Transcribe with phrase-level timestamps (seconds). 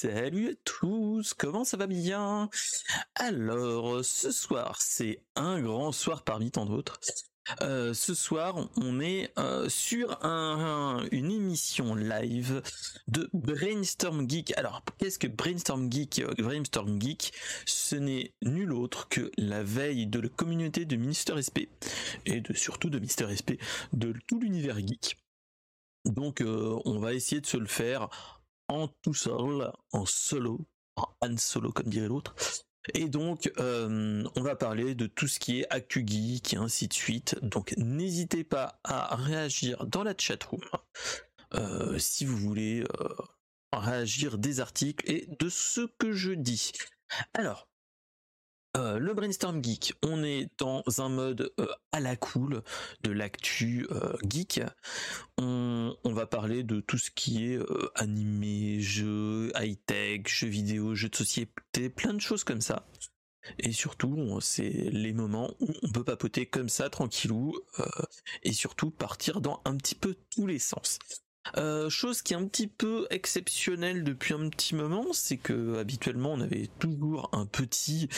[0.00, 2.48] Salut à tous, comment ça va bien?
[3.16, 7.00] Alors, ce soir, c'est un grand soir parmi tant d'autres.
[7.62, 10.16] Euh, ce soir, on est euh, sur
[11.10, 12.62] une émission live
[13.08, 14.56] de Brainstorm Geek.
[14.56, 17.32] Alors, qu'est-ce que Brainstorm Geek euh, Brainstorm Geek,
[17.66, 21.66] ce n'est nul autre que la veille de la communauté de Mister SP
[22.24, 23.58] et de surtout de Mister SP
[23.92, 25.18] de tout l'univers geek.
[26.04, 28.37] Donc, on va essayer de se le faire
[29.02, 32.34] tout seul, en solo, en Solo comme dirait l'autre.
[32.94, 36.88] Et donc, euh, on va parler de tout ce qui est actu geek et ainsi
[36.88, 37.36] de suite.
[37.42, 40.60] Donc, n'hésitez pas à réagir dans la chatroom
[41.54, 43.08] euh, si vous voulez euh,
[43.72, 46.72] réagir des articles et de ce que je dis.
[47.34, 47.67] Alors,
[48.78, 52.62] euh, le brainstorm geek, on est dans un mode euh, à la cool
[53.02, 54.60] de l'actu euh, geek.
[55.36, 57.60] On, va parler de tout ce qui est
[57.94, 62.86] animé, jeux, high-tech, jeux vidéo, jeux de société, plein de choses comme ça.
[63.60, 67.54] Et surtout, c'est les moments où on peut papoter comme ça, tranquillou,
[68.42, 70.98] et surtout partir dans un petit peu tous les sens.
[71.88, 76.40] chose qui est un petit peu exceptionnelle depuis un petit moment, c'est que habituellement on
[76.40, 78.08] avait toujours un petit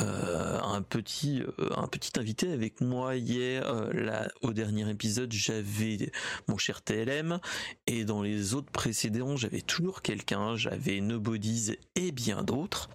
[0.00, 6.10] euh, un petit euh, un petit invité avec moi hier euh, au dernier épisode j'avais
[6.48, 7.38] mon cher TLM
[7.86, 12.90] et dans les autres précédents j'avais toujours quelqu'un j'avais Nobodies et bien d'autres.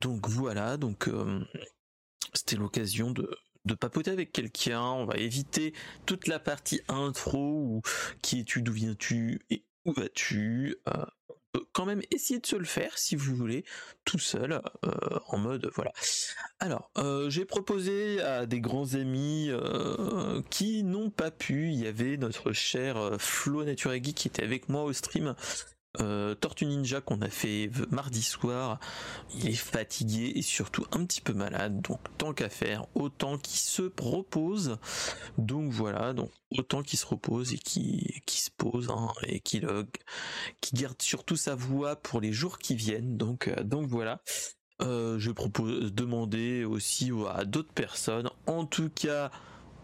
[0.00, 1.08] Donc voilà donc
[2.34, 3.30] c'était l'occasion de
[3.64, 5.74] de papoter avec quelqu'un, on va éviter
[6.06, 7.82] toute la partie intro ou
[8.22, 10.76] qui es-tu, d'où viens-tu et où vas-tu
[11.72, 13.64] quand même essayer de se le faire si vous voulez
[14.04, 14.90] tout seul euh,
[15.28, 15.92] en mode voilà.
[16.60, 21.68] Alors euh, j'ai proposé à des grands amis euh, qui n'ont pas pu.
[21.68, 25.34] Il y avait notre cher Flo Nature qui était avec moi au stream
[26.00, 28.78] euh, Tortue Ninja qu'on a fait mardi soir,
[29.34, 33.58] il est fatigué et surtout un petit peu malade, donc tant qu'à faire, autant qu'il
[33.58, 34.78] se propose.
[35.38, 36.14] Donc voilà,
[36.50, 39.62] autant qu'il se repose et qui qui se pose hein, et qui
[40.60, 43.16] qui garde surtout sa voix pour les jours qui viennent.
[43.16, 44.20] Donc euh, donc voilà.
[44.82, 48.28] Euh, je propose demander aussi à d'autres personnes.
[48.46, 49.30] En tout cas,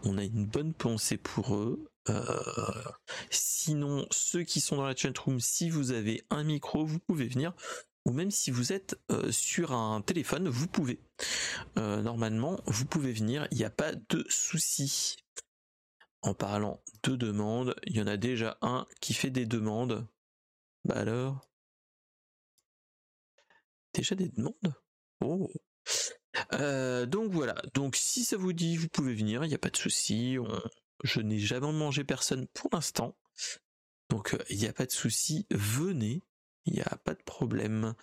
[0.05, 1.92] on a une bonne pensée pour eux.
[2.09, 2.83] Euh,
[3.31, 7.55] sinon, ceux qui sont dans la chatroom, si vous avez un micro, vous pouvez venir.
[8.05, 11.01] Ou même si vous êtes euh, sur un téléphone, vous pouvez.
[11.79, 15.17] Euh, normalement, vous pouvez venir, il n'y a pas de souci.
[16.23, 20.07] En parlant de demandes, il y en a déjà un qui fait des demandes.
[20.85, 21.49] Bah alors?
[23.95, 24.75] Déjà des demandes?
[25.21, 25.49] Oh
[27.07, 29.77] donc voilà, donc si ça vous dit, vous pouvez venir, il n'y a pas de
[29.77, 30.39] souci.
[31.03, 33.17] Je n'ai jamais mangé personne pour l'instant.
[34.11, 36.23] Donc il n'y a pas de souci, venez,
[36.67, 37.95] il n'y a pas de problème.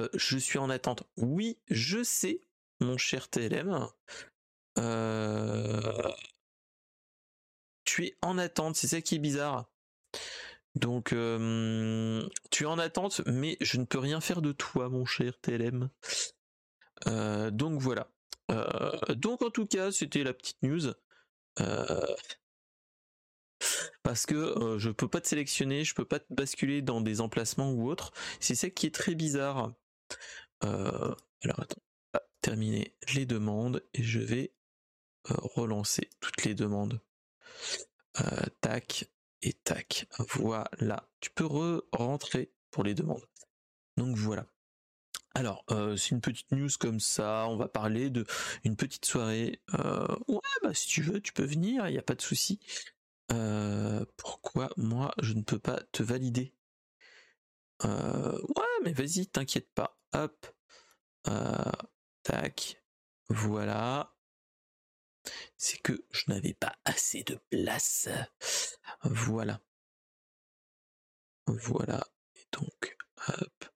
[0.00, 1.04] Euh, je suis en attente.
[1.16, 2.40] Oui, je sais,
[2.80, 3.86] mon cher TLM.
[4.78, 6.12] Euh,
[7.84, 9.70] tu es en attente, c'est ça qui est bizarre.
[10.74, 15.06] Donc euh, tu es en attente, mais je ne peux rien faire de toi, mon
[15.06, 15.88] cher TLM.
[17.52, 18.10] donc voilà.
[19.14, 20.92] donc en tout cas, c'était la petite news.
[21.60, 22.14] Euh,
[24.02, 27.20] parce que euh, je peux pas te sélectionner, je peux pas te basculer dans des
[27.20, 28.12] emplacements ou autres.
[28.40, 29.72] C'est ça qui est très bizarre.
[30.64, 31.82] Euh, alors attends,
[32.40, 34.52] terminer les demandes et je vais
[35.24, 37.00] relancer toutes les demandes.
[38.60, 39.10] tac
[39.42, 40.06] et tac.
[40.18, 41.08] Voilà.
[41.20, 43.26] Tu peux re-rentrer pour les demandes.
[43.96, 44.46] Donc voilà.
[45.36, 47.46] Alors, euh, c'est une petite news comme ça.
[47.50, 48.24] On va parler de
[48.64, 49.60] une petite soirée.
[49.74, 51.86] Euh, ouais, bah si tu veux, tu peux venir.
[51.88, 52.58] Il n'y a pas de souci.
[53.32, 56.54] Euh, pourquoi moi je ne peux pas te valider?
[57.84, 59.98] Ouais, mais vas-y, t'inquiète pas.
[60.14, 60.46] Hop.
[62.22, 62.82] tac.
[63.28, 64.16] Voilà.
[65.58, 68.08] C'est que je n'avais pas assez de place.
[69.02, 69.60] Voilà.
[71.46, 72.06] Voilà.
[72.36, 72.96] Et donc,
[73.28, 73.75] hop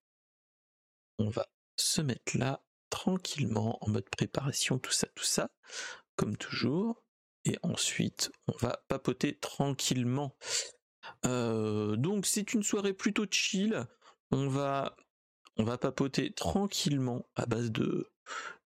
[1.21, 1.47] on va
[1.77, 5.51] se mettre là tranquillement en mode préparation, tout ça, tout ça,
[6.17, 7.05] comme toujours.
[7.45, 10.37] Et ensuite, on va papoter tranquillement.
[11.25, 13.87] Euh, donc c'est une soirée plutôt chill.
[14.31, 14.97] On va,
[15.57, 18.11] on va papoter tranquillement à base de,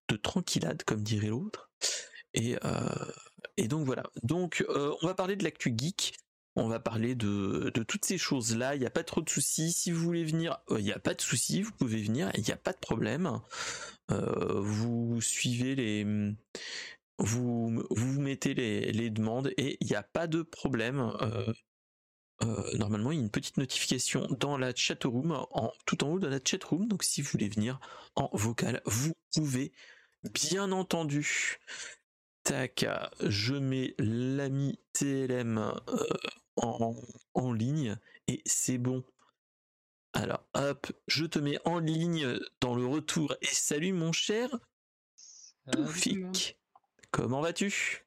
[0.09, 1.69] de tranquillade, comme dirait l'autre.
[2.33, 3.11] Et, euh,
[3.57, 4.03] et donc voilà.
[4.23, 6.17] Donc euh, on va parler de l'actu geek.
[6.55, 8.75] On va parler de, toutes ces choses-là.
[8.75, 9.71] Il n'y a pas trop de soucis.
[9.73, 11.61] Si vous voulez venir, euh, il n'y a pas de soucis.
[11.61, 12.31] Vous pouvez venir.
[12.35, 13.41] Il n'y a pas de problème.
[14.11, 16.05] Euh, vous suivez les,
[17.17, 17.85] vous
[18.19, 21.11] mettez les, demandes et il n'y a pas de problème.
[21.21, 21.53] Euh,
[22.77, 26.19] normalement il y a une petite notification dans la chat room, en, tout en haut
[26.19, 26.87] de la chat room.
[26.87, 27.79] Donc si vous voulez venir
[28.15, 29.71] en vocal, vous pouvez.
[30.33, 31.57] Bien entendu.
[32.43, 32.85] Tac,
[33.21, 35.73] je mets l'ami TLM
[36.57, 36.95] en,
[37.33, 37.97] en ligne
[38.27, 39.03] et c'est bon.
[40.13, 44.49] Alors hop, je te mets en ligne dans le retour et salut mon cher
[45.71, 46.57] Toufik.
[47.11, 48.05] Comment vas-tu?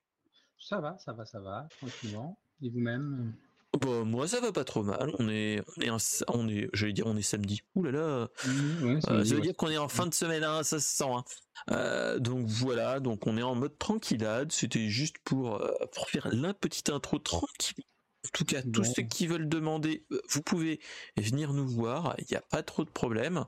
[0.58, 2.38] Ça va, ça va, ça va, tranquillement.
[2.62, 3.34] Et vous-même?
[3.80, 5.12] Bah, moi ça va pas trop mal.
[5.18, 7.60] On est, on est, on est, j'allais dire on est samedi.
[7.74, 8.28] Ouh là là.
[8.46, 11.04] Mmh, euh, ça veut dire qu'on est en fin de semaine, hein, ça se sent.
[11.04, 11.24] Hein.
[11.70, 14.50] Euh, donc voilà, donc on est en mode tranquillade.
[14.52, 17.84] C'était juste pour, euh, pour faire la petite intro tranquille.
[18.26, 20.80] En tout cas, tous ceux qui veulent demander, vous pouvez
[21.16, 22.14] venir nous voir.
[22.18, 23.44] Il n'y a pas trop de problème.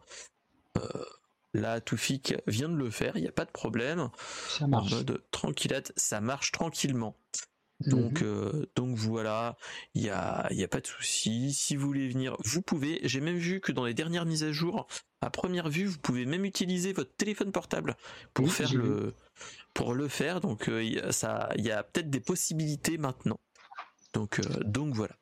[1.52, 4.10] Là, Toufik vient de le faire, il n'y a pas de problème.
[4.48, 4.92] Ça marche.
[4.92, 7.16] En mode tranquillade, ça marche tranquillement.
[7.86, 8.28] Donc, mhm.
[8.28, 9.56] euh, donc voilà,
[9.94, 11.52] il y a, y a pas de souci.
[11.52, 13.00] Si vous voulez venir, vous pouvez.
[13.04, 14.86] J'ai même vu que dans les dernières mises à jour,
[15.22, 17.96] à première vue, vous pouvez même utiliser votre téléphone portable
[18.34, 19.14] pour faire le,
[19.72, 20.40] pour le faire.
[20.40, 23.40] Donc euh, ça, il y a peut-être des possibilités maintenant.
[24.12, 25.16] Donc, euh, donc voilà.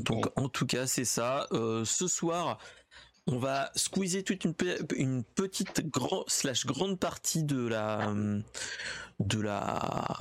[0.00, 1.48] Donc en tout cas, c'est ça.
[1.50, 2.58] ce soir,
[3.26, 4.54] on va squeezer toute une,
[4.96, 8.14] une petite grand, slash grande partie de la
[9.20, 10.16] de la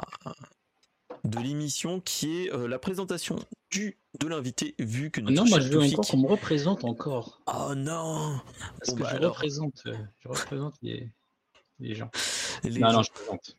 [1.23, 3.37] de l'émission qui est euh, la présentation
[3.71, 7.41] du de l'invité vu que notre non moi je veux encore qu'on me représente encore
[7.47, 8.39] oh non
[8.79, 11.11] parce que bah je représente euh, je représente les
[11.79, 12.09] les gens.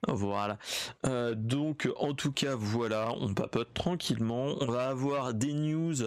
[0.07, 0.59] Voilà.
[1.07, 4.57] Euh, donc, en tout cas, voilà, on papote tranquillement.
[4.61, 6.03] On va avoir des news.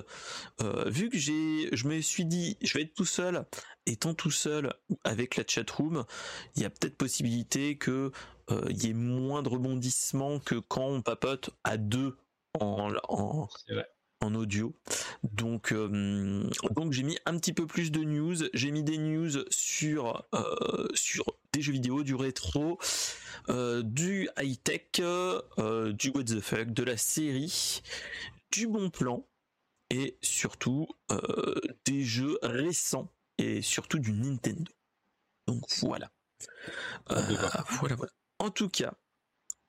[0.61, 3.45] Euh, vu que j'ai, je me suis dit, je vais être tout seul.
[3.87, 4.73] Étant tout seul
[5.03, 6.05] avec la chatroom,
[6.55, 8.11] il y a peut-être possibilité que
[8.51, 12.15] euh, y ait moins de rebondissements que quand on papote à deux
[12.59, 13.47] en, en,
[14.21, 14.73] en audio.
[15.23, 18.35] Donc, euh, donc j'ai mis un petit peu plus de news.
[18.53, 22.79] J'ai mis des news sur euh, sur des jeux vidéo, du rétro,
[23.49, 27.81] euh, du high tech, du what the fuck, de la série,
[28.51, 29.27] du bon plan
[29.89, 30.87] et surtout
[31.85, 34.71] des jeux récents et surtout du Nintendo.
[35.47, 36.11] Donc voilà.
[37.09, 38.11] voilà, voilà.
[38.39, 38.93] En tout cas,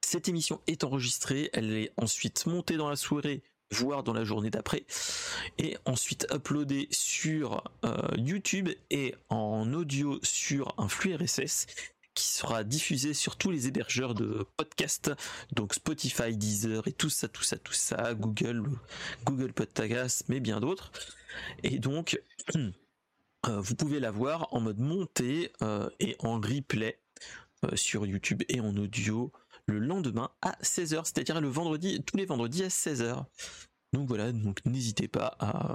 [0.00, 3.42] cette émission est enregistrée, elle est ensuite montée dans la soirée
[3.72, 4.84] voir dans la journée d'après,
[5.58, 11.66] et ensuite uploader sur euh, YouTube et en audio sur un flux RSS
[12.14, 15.12] qui sera diffusé sur tous les hébergeurs de podcasts,
[15.52, 18.64] donc Spotify, Deezer et tout ça, tout ça, tout ça, Google,
[19.24, 20.92] Google Podcasts, mais bien d'autres.
[21.62, 22.20] Et donc,
[22.54, 22.70] euh,
[23.46, 26.98] vous pouvez la voir en mode montée euh, et en replay
[27.74, 29.32] sur YouTube et en audio
[29.66, 33.24] le lendemain à 16h, c'est-à-dire le vendredi, tous les vendredis à 16h.
[33.92, 35.74] Donc voilà, donc n'hésitez pas à,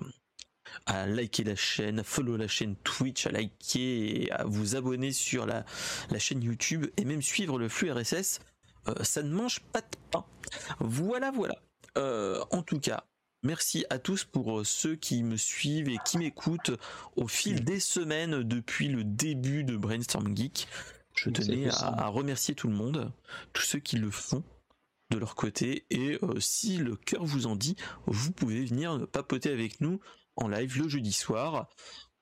[0.86, 5.12] à liker la chaîne, à follow la chaîne Twitch, à liker et à vous abonner
[5.12, 5.66] sur la,
[6.10, 8.40] la chaîne YouTube et même suivre le flux RSS.
[8.88, 10.26] Euh, ça ne mange pas de pain.
[10.80, 11.56] Voilà, voilà.
[11.98, 13.04] Euh, en tout cas,
[13.44, 16.72] merci à tous pour ceux qui me suivent et qui m'écoutent
[17.16, 20.68] au fil des semaines depuis le début de Brainstorm Geek.
[21.18, 23.12] Je tenais à, remercier tout le monde,
[23.52, 24.44] tous ceux qui le font
[25.10, 27.76] de leur côté et euh, si le cœur vous en dit,
[28.06, 30.00] vous pouvez venir papoter avec nous
[30.36, 31.70] en live le jeudi soir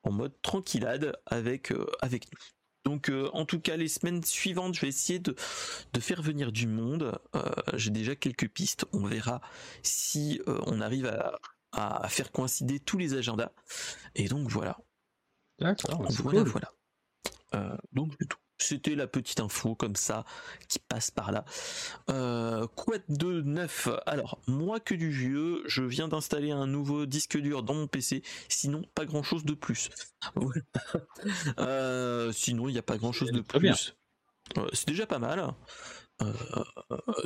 [0.04, 2.40] en mode tranquillade avec euh, avec nous.
[2.86, 5.36] Donc euh, en tout cas les semaines suivantes, je vais essayer de,
[5.92, 7.20] de faire venir du monde.
[7.74, 9.42] J'ai déjà quelques pistes, on verra
[9.82, 11.40] si on arrive à,
[11.74, 13.52] à, faire coïncider tous les agendas.
[14.14, 14.78] Et donc voilà.
[15.60, 16.06] D'accord.
[16.22, 17.78] Voilà, voilà.
[17.92, 18.38] donc c'est tout.
[18.58, 20.24] C'était la petite info comme ça
[20.70, 21.44] qui passe par là.
[22.10, 22.68] Euh,
[23.10, 27.74] de neuf Alors, moi que du vieux, je viens d'installer un nouveau disque dur dans
[27.74, 29.90] mon PC, sinon pas grand chose de plus.
[31.60, 33.96] Euh, sinon, il n'y a pas grand chose de plus.
[34.58, 35.54] Euh, c'est déjà pas mal.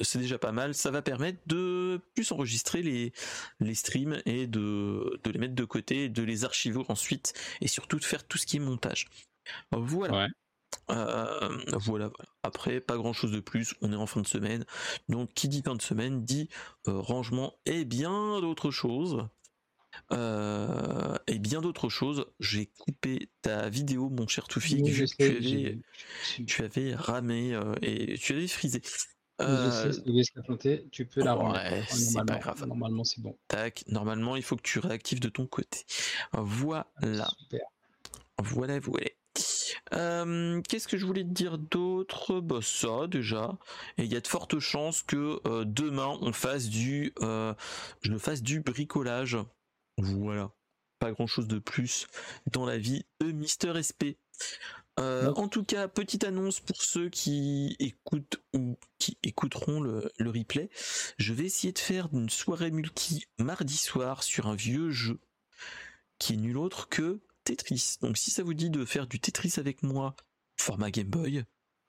[0.02, 0.74] c'est déjà pas mal.
[0.74, 3.14] Ça va permettre de plus enregistrer les,
[3.60, 8.00] les streams et de, de les mettre de côté, de les archiver ensuite et surtout
[8.00, 9.08] de faire tout ce qui est montage.
[9.72, 10.28] Voilà.
[10.90, 11.50] Euh,
[11.80, 12.12] voilà,
[12.44, 13.76] Après, pas grand chose de plus.
[13.82, 14.66] On est en fin de semaine.
[15.08, 16.50] Donc, qui dit fin de semaine dit
[16.88, 19.28] euh, rangement et bien d'autres choses.
[20.12, 22.26] Euh, et bien d'autres choses.
[22.40, 25.80] J'ai coupé ta vidéo, mon cher Toufi, tu, avais,
[26.46, 28.82] tu avais ramé et tu avais frisé.
[30.92, 32.66] tu peux la ouais, c'est pas grave.
[32.66, 33.38] Normalement, c'est bon.
[33.48, 35.86] Tac, normalement, il faut que tu réactives de ton côté.
[36.34, 36.88] Voilà.
[37.38, 37.62] Super.
[38.42, 39.10] Voilà, voilà.
[39.94, 42.40] Euh, qu'est-ce que je voulais te dire d'autre?
[42.40, 43.58] Bah ça déjà.
[43.98, 47.54] Et il y a de fortes chances que euh, demain on fasse du, euh,
[48.02, 49.38] je fasse du bricolage
[49.98, 50.52] Voilà.
[51.00, 52.08] Pas grand chose de plus
[52.52, 54.20] dans la vie de Mister SP.
[55.00, 60.70] Euh, en tout cas, petite annonce pour ceux qui écoutent ou qui écouteront le, replay.
[61.18, 65.20] Je vais essayer de faire une soirée multi mardi soir sur un vieux jeu
[66.18, 67.98] qui est nul autre que Tetris.
[68.02, 70.16] Donc si ça vous dit de faire du Tetris avec moi,
[70.58, 71.44] format Game Boy,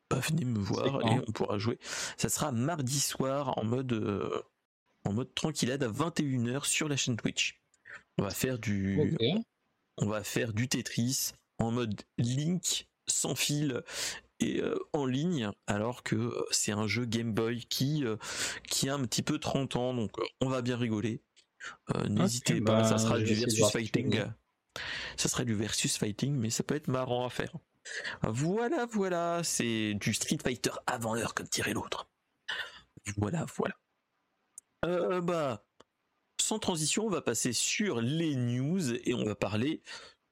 [0.08, 1.78] bah, venez me voir et on pourra jouer.
[2.16, 4.42] Ça sera mardi soir en mode euh,
[5.04, 7.60] en mode tranquillade à 21h sur la chaîne Twitch.
[8.16, 9.16] On va faire du
[9.98, 13.82] on va faire du Tetris en mode Link sans fil
[14.38, 18.04] et euh, en ligne alors que euh, c'est un jeu Game Boy qui
[18.66, 21.20] qui a un petit peu 30 ans donc on va bien rigoler.
[22.08, 24.22] N'hésitez pas, ça bah, sera du versus fighting.
[25.16, 27.52] Ça serait du versus fighting mais ça peut être marrant à faire.
[28.22, 32.08] Voilà, voilà, c'est du Street Fighter avant l'heure, comme dirait l'autre.
[33.16, 33.74] Voilà, voilà.
[34.84, 35.64] Euh, bah,
[36.40, 39.82] sans transition, on va passer sur les news et on va parler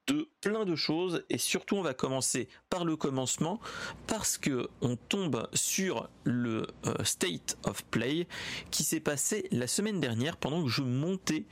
[0.08, 1.24] de plein de choses.
[1.30, 3.60] Et surtout on va commencer par le commencement
[4.06, 8.26] parce que on tombe sur le euh, state of play
[8.70, 11.44] qui s'est passé la semaine dernière pendant que je montais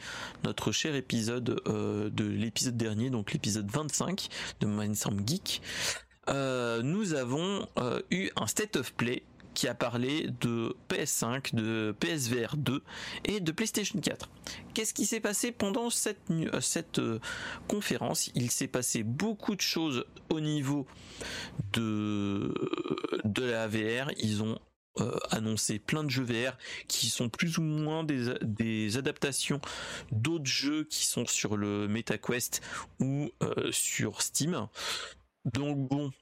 [0.45, 4.29] notre cher épisode euh, de l'épisode dernier donc l'épisode 25
[4.61, 5.63] de Mindstorm Geek.
[6.29, 7.69] Euh, nous avons
[8.11, 9.23] eu un state of play
[9.57, 12.83] qui a parlé de PS5, de PSVR 2
[13.25, 14.29] et de PlayStation 4.
[14.75, 16.61] Qu'est-ce qui s'est passé pendant cette, euh,
[16.99, 17.19] euh,
[17.67, 18.31] conférence?
[18.35, 20.87] Il s'est passé beaucoup de choses au niveau
[21.73, 22.53] de,
[23.25, 24.11] de la VR.
[24.19, 24.59] Ils ont
[25.01, 29.61] euh, annoncé plein de jeux VR qui sont plus ou moins des adaptations
[30.13, 32.61] d'autres jeux qui sont sur le MetaQuest
[33.01, 33.31] ou
[33.71, 34.69] sur Steam.
[35.47, 36.13] Donc bon,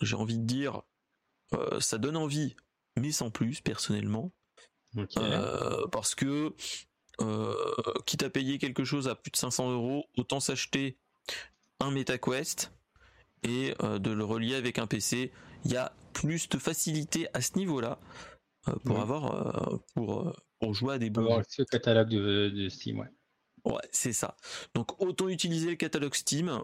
[0.00, 0.82] j'ai envie de dire,
[1.54, 2.56] euh, ça donne envie,
[2.98, 4.32] mais sans plus, personnellement.
[5.16, 6.54] Euh, parce que,
[7.20, 7.54] euh,
[8.06, 10.98] quitte à payer quelque chose à plus de 500 euros, autant s'acheter
[11.80, 12.72] un MetaQuest
[13.42, 15.32] et de le relier avec un PC.
[15.64, 17.98] Il y a plus de facilité à ce niveau-là
[18.84, 20.34] pour avoir pour,
[20.72, 21.42] jouer à des bons.
[21.48, 23.08] ce catalogue de, Steam, ouais.
[23.64, 24.36] Ouais, c'est ça.
[24.74, 26.62] Donc autant utiliser le catalogue Steam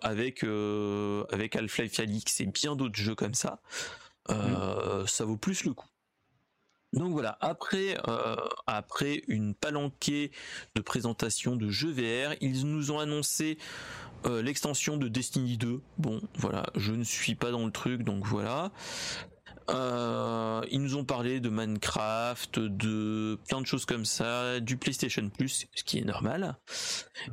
[0.00, 3.60] avec avec Half-Life Alix et bien d'autres jeux comme ça.
[4.30, 5.86] Euh, ça vaut plus le coup.
[6.94, 8.36] Donc voilà, après, euh,
[8.68, 10.30] après une palanquée
[10.76, 13.58] de présentation de jeux VR, ils nous ont annoncé
[14.26, 15.80] euh, l'extension de Destiny 2.
[15.98, 18.70] Bon, voilà, je ne suis pas dans le truc, donc voilà.
[19.68, 25.66] Ils nous ont parlé de Minecraft, de plein de choses comme ça, du PlayStation Plus,
[25.74, 26.56] ce qui est normal.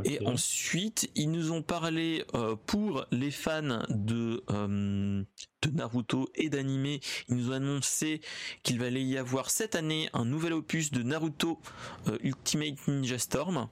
[0.05, 2.25] Et ensuite, ils nous ont parlé
[2.65, 4.43] pour les fans de
[5.61, 6.99] de Naruto et d'anime.
[7.29, 8.21] Ils nous ont annoncé
[8.63, 11.59] qu'il va y avoir cette année un nouvel opus de Naruto
[12.07, 13.67] euh, Ultimate Ninja Storm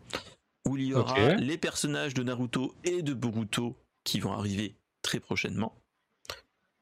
[0.66, 5.20] où il y aura les personnages de Naruto et de Boruto qui vont arriver très
[5.20, 5.74] prochainement.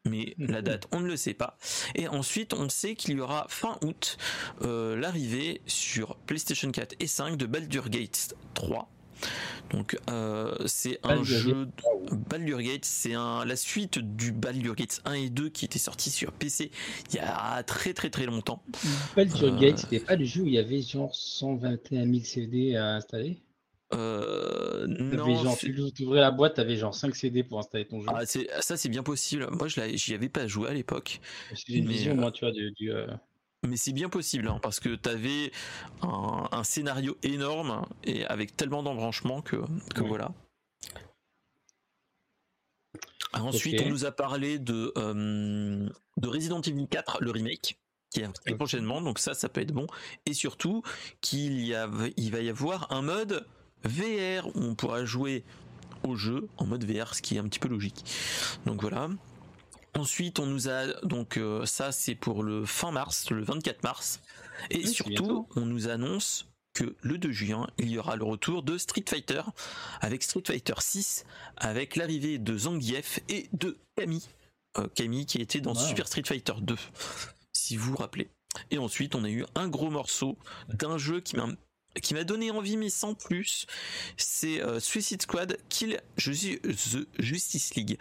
[0.10, 0.52] Mais mhm.
[0.52, 1.58] la date, on ne le sait pas.
[1.96, 4.18] Et ensuite, on sait qu'il y aura fin août
[4.62, 8.90] euh, l'arrivée sur PlayStation 4 et 5 de Baldur Gates 3
[9.72, 11.68] donc euh, c'est un jeu
[12.30, 16.10] Baldur Gates, c'est un la suite du Baldur Gates 1 et 2 qui était sorti
[16.10, 16.72] sur PC
[17.10, 18.62] il y a très très très longtemps.
[19.16, 22.76] Baldur euh, Gates, c'était pas le jeu où il y avait genre 121 000 CD
[22.76, 23.42] à installer?
[23.94, 28.08] Euh, non, genre, tu ouvrais la boîte, t'avais genre 5 CD pour installer ton jeu.
[28.10, 29.48] Ah, ça c'est bien possible.
[29.52, 31.22] Moi, je j'y avais pas joué à l'époque.
[31.54, 32.92] J'ai une vision, moi, tu vois, du,
[33.66, 35.52] mais c'est bien possible hein, parce que tu avais
[36.02, 39.58] un, scénario énorme et avec tellement d'embranchements que,
[39.98, 40.32] voilà.
[43.34, 47.78] Ensuite, on nous a parlé de, euh, de Resident Evil 4, le remake,
[48.10, 49.88] qui est très prochainement, donc ça, ça peut être bon.
[50.26, 50.82] Et surtout,
[51.22, 53.46] qu'il y a, il va y avoir un mode
[53.84, 55.44] VR où on pourra jouer
[56.04, 58.04] au jeu en mode VR, ce qui est un petit peu logique.
[58.66, 59.10] Donc voilà.
[59.96, 64.22] Ensuite, on nous a donc euh, ça c'est pour le fin mars, le 24 mars,
[64.70, 68.78] et surtout on nous annonce que le 2 juin il y aura le retour de
[68.78, 69.42] Street Fighter
[70.00, 74.22] avec Street Fighter 6, avec l'arrivée de Zangief et de Camille,
[74.78, 76.76] euh, Camille qui était dans Super Street Fighter 2,
[77.54, 78.30] si vous vous rappelez.
[78.72, 80.38] Et ensuite, on a eu un gros morceau
[80.70, 81.48] d'un jeu qui m'a
[82.02, 83.66] qui m'a donné envie mais sans plus,
[84.18, 87.98] c'est euh, Suicide Squad Kill The Justice League,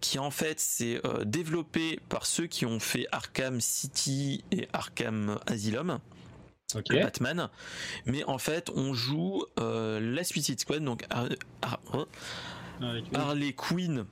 [0.00, 5.38] qui en fait c'est euh, développé par ceux qui ont fait Arkham City et Arkham
[5.46, 5.98] Asylum.
[6.88, 7.48] Batman,
[8.06, 11.04] mais en fait on joue euh, la Suicide Squad donc
[13.12, 14.06] Harley Quinn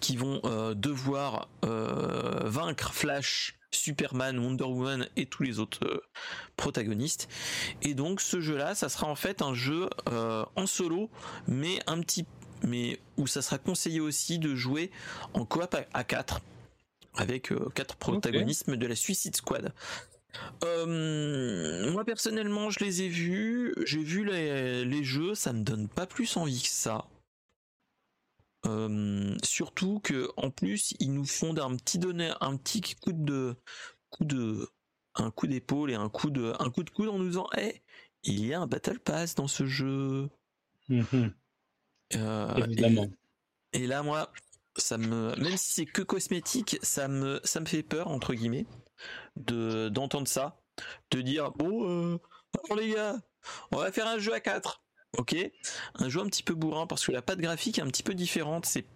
[0.00, 0.40] qui vont
[0.74, 6.00] devoir vaincre Flash Superman, Wonder Woman et tous les autres euh,
[6.56, 7.28] protagonistes.
[7.82, 11.10] Et donc ce jeu-là, ça sera en fait un jeu euh, en solo,
[11.46, 12.26] mais un petit,
[12.62, 14.90] mais où ça sera conseillé aussi de jouer
[15.34, 16.40] en coop à, 4
[17.16, 19.72] avec euh, quatre protagonistes de la Suicide Squad.
[20.62, 26.06] moi personnellement, je les ai vus, j'ai vu les, les, jeux, ça me donne pas
[26.06, 27.06] plus envie que ça.
[28.66, 33.54] Euh, surtout que en plus ils nous font un petit donner un petit coup de
[34.10, 34.68] coup de
[35.14, 37.82] un coup d'épaule et un coup de un coup de coude en nous disant hey,
[38.24, 40.28] il y a un battle pass dans ce jeu.
[40.88, 41.32] Mhm.
[42.14, 43.08] Euh, Évidemment.
[43.72, 44.32] Et, là moi
[44.76, 48.66] ça me même si c'est que cosmétique ça me ça me fait peur entre guillemets
[49.36, 50.60] de d'entendre ça
[51.10, 52.18] de dire bon euh,
[52.64, 53.16] alors les gars
[53.72, 54.82] on va faire un jeu à 4
[55.16, 55.36] ok,
[55.96, 58.14] un jeu un petit peu bourrin parce que la patte graphique est un petit peu
[58.14, 58.66] différente.
[58.66, 58.86] C'est,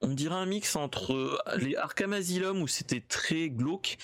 [0.00, 3.98] on dirait un mix entre les Arkham Asylum où c'était très glauque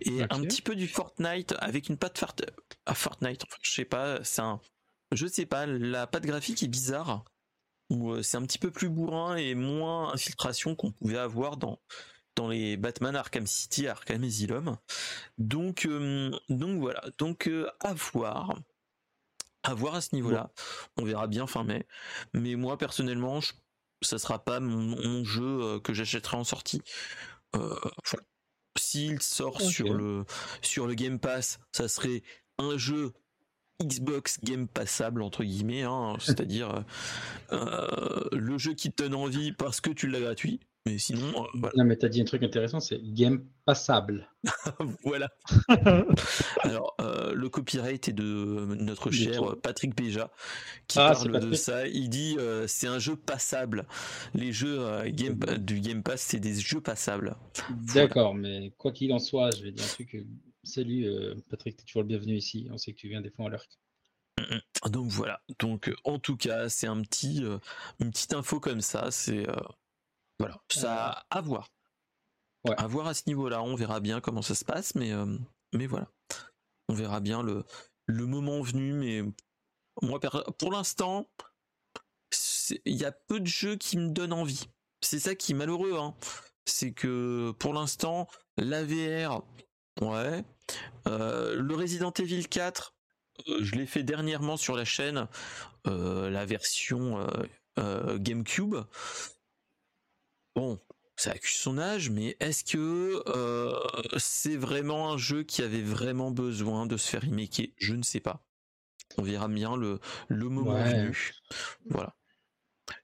[0.00, 2.24] et un petit peu du Fortnite avec une patte
[2.86, 3.44] à Fortnite.
[3.62, 4.60] je sais pas, c'est un,
[5.12, 7.24] je sais pas, la patte graphique est bizarre
[7.90, 11.78] où euh, c'est un petit peu plus bourrin et moins infiltration qu'on pouvait avoir dans
[12.34, 14.78] dans les Batman Arkham City, Arkham Asylum.
[15.36, 18.58] Donc euh, donc voilà, donc euh, à voir
[19.62, 20.50] à voir à ce niveau-là.
[20.96, 21.86] On verra bien fin mai.
[22.34, 23.40] Mais moi personnellement,
[24.02, 26.82] ça sera pas mon, jeu euh, que j'achèterai en sortie.
[27.56, 27.74] Euh,
[28.78, 30.24] S'il sort sur le
[30.62, 32.22] sur le Game Pass, ça serait
[32.58, 33.12] un jeu
[33.82, 36.84] Xbox Game Passable entre guillemets, hein, c'est-à-dire
[37.52, 40.60] euh, le jeu qui te donne envie parce que tu l'as gratuit.
[40.84, 41.74] Mais sinon, euh, voilà.
[41.76, 44.28] Non, mais t'as dit un truc intéressant, c'est game passable.
[45.04, 45.28] voilà.
[46.62, 50.32] Alors, euh, le copyright est de notre cher Patrick Béja
[50.88, 51.86] qui ah, parle de ça.
[51.86, 53.86] Il dit euh, c'est un jeu passable.
[54.34, 57.36] Les jeux game, du Game Pass, c'est des jeux passables.
[57.94, 60.16] D'accord, mais quoi qu'il en soit, je vais dire un truc.
[60.64, 61.06] Salut
[61.48, 62.68] Patrick, t'es toujours le bienvenu ici.
[62.72, 63.66] On sait que tu viens des fois à l'heure.
[64.90, 65.40] Donc voilà.
[65.60, 67.44] Donc en tout cas, c'est un petit,
[68.00, 69.12] une petite info comme ça.
[69.12, 69.46] C'est
[70.42, 71.68] voilà, ça à voir.
[72.76, 75.38] À voir à ce niveau-là, on verra bien comment ça se passe, mais, euh,
[75.72, 76.08] mais voilà.
[76.88, 77.64] On verra bien le,
[78.06, 79.22] le moment venu, mais
[80.00, 80.18] moi,
[80.58, 81.28] pour l'instant,
[82.84, 84.68] il y a peu de jeux qui me donnent envie.
[85.00, 86.14] C'est ça qui est malheureux, hein.
[86.64, 89.42] C'est que pour l'instant, la VR,
[90.00, 90.44] ouais.
[91.06, 92.94] Euh, le Resident Evil 4,
[93.48, 95.28] euh, je l'ai fait dernièrement sur la chaîne,
[95.84, 97.28] la version
[97.76, 98.76] GameCube
[100.54, 100.78] bon,
[101.16, 103.78] ça accuse son âge, mais est-ce que euh,
[104.16, 107.68] c'est vraiment un jeu qui avait vraiment besoin de se faire remaker?
[107.76, 108.42] Je ne sais pas.
[109.18, 111.32] On verra bien le, le moment venu.
[111.86, 112.16] Voilà.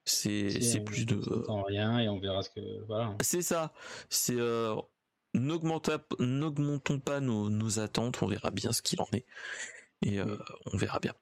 [0.04, 1.20] C'est plus de.
[1.66, 2.84] rien et on verra ce que.
[2.86, 3.14] Voilà.
[3.22, 3.72] C'est ça.
[4.08, 4.38] C'est.
[4.38, 4.74] Euh,
[5.34, 9.26] N'augmentons pas nos, nos, attentes, on verra bien ce qu'il en est.
[10.02, 10.38] Et euh,
[10.72, 11.14] on verra bien.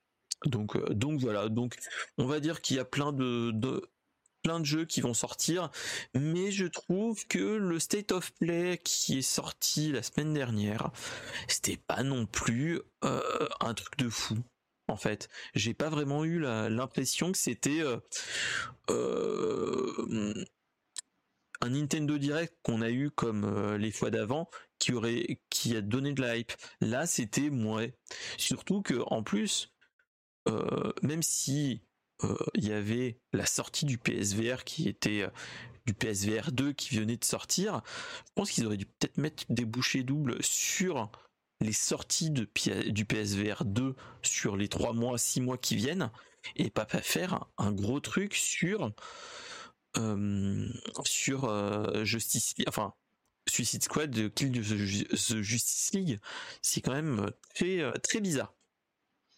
[0.45, 1.49] Donc, donc voilà.
[1.49, 1.77] Donc,
[2.17, 3.91] on va dire qu'il y a plein de, de
[4.47, 5.71] de jeux qui vont sortir,
[6.15, 10.91] mais je trouve que le State of Play qui est sorti la semaine dernière,
[11.49, 14.37] c'était pas non plus euh, un truc de fou.
[14.89, 17.99] En fait, j'ai pas vraiment eu l'impression que c'était euh,
[18.89, 20.45] euh,
[21.61, 26.13] un Nintendo Direct qu'on a eu comme les fois d'avant qui aurait qui a donné
[26.13, 26.53] de la hype.
[26.81, 27.89] Là, c'était moins.
[28.37, 29.75] Surtout que en plus,
[31.03, 31.83] même si
[32.55, 35.31] il y avait la sortie du PSVR qui était euh,
[35.87, 37.83] du PSVR 2 qui venait de sortir.
[38.27, 41.11] Je pense qu'ils auraient dû peut-être mettre des bouchées doubles sur
[41.61, 42.49] les sorties de,
[42.91, 46.11] du PSVR 2 sur les 3 mois, 6 mois qui viennent
[46.55, 48.93] et pas faire un gros truc sur
[49.97, 50.69] euh,
[51.05, 52.93] sur Justice enfin
[53.49, 56.21] Suicide Squad de Kill the Justice League.
[56.63, 58.55] C'est quand même très très bizarre.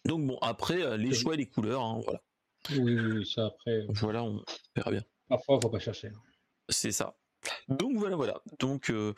[0.05, 2.21] Donc bon après les choix et les couleurs hein, voilà
[2.77, 3.85] oui, ça après.
[3.89, 4.43] Voilà, on
[4.75, 5.03] verra bien.
[5.27, 6.11] Parfois, faut pas chercher.
[6.69, 7.15] C'est ça.
[7.67, 8.41] Donc voilà, voilà.
[8.59, 9.13] Donc euh,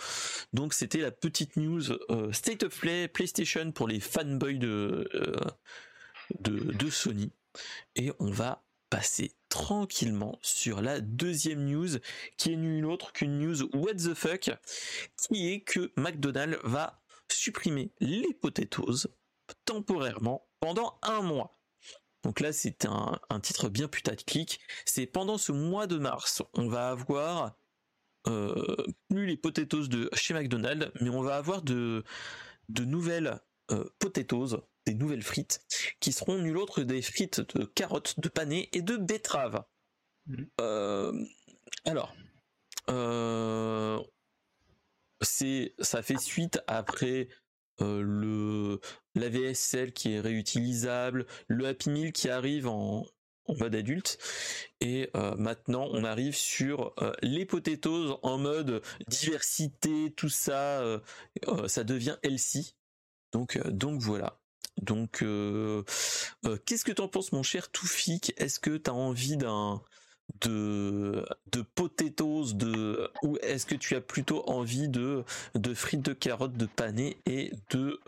[0.54, 5.36] donc c'était la petite news euh, State of Play PlayStation pour les fanboys de, euh,
[6.40, 7.32] de, de Sony.
[7.96, 11.98] Et on va passer tranquillement sur la deuxième news
[12.38, 14.52] qui est nulle autre qu'une news what the fuck
[15.18, 19.08] qui est que McDonald's va supprimer les potatoes
[19.66, 21.58] temporairement pendant un mois.
[22.24, 24.60] Donc là, c'est un, titre bien putaclic.
[24.86, 27.58] C'est pendant ce mois de mars, on va avoir
[28.28, 28.76] euh,
[29.10, 32.04] plus les potatoes de chez McDonald's, mais on va avoir de,
[32.70, 33.40] de nouvelles
[33.72, 35.66] euh, potatoes, des nouvelles frites,
[36.00, 39.64] qui seront nul autre des frites de carottes, de panais et de betteraves.
[40.28, 40.44] Mmh.
[40.62, 41.26] Euh,
[41.86, 42.14] alors,
[45.22, 47.30] c'est ça fait suite après
[47.80, 48.80] le
[49.16, 53.06] la VSL qui est réutilisable, le Happy Meal qui arrive en,
[53.60, 54.18] mode adulte.
[54.80, 60.82] Et maintenant on arrive sur les potatoes en mode diversité tout ça
[61.68, 62.76] ça devient healthy.
[63.34, 64.40] Donc donc voilà.
[64.82, 68.34] Donc qu'est-ce que t'en penses mon cher Toufik?
[68.38, 69.82] Est-ce que t'as envie d'un
[70.40, 72.54] de de potatoes
[73.24, 75.24] ou est-ce que tu as plutôt envie de
[75.56, 78.00] de frites de carottes de pané et de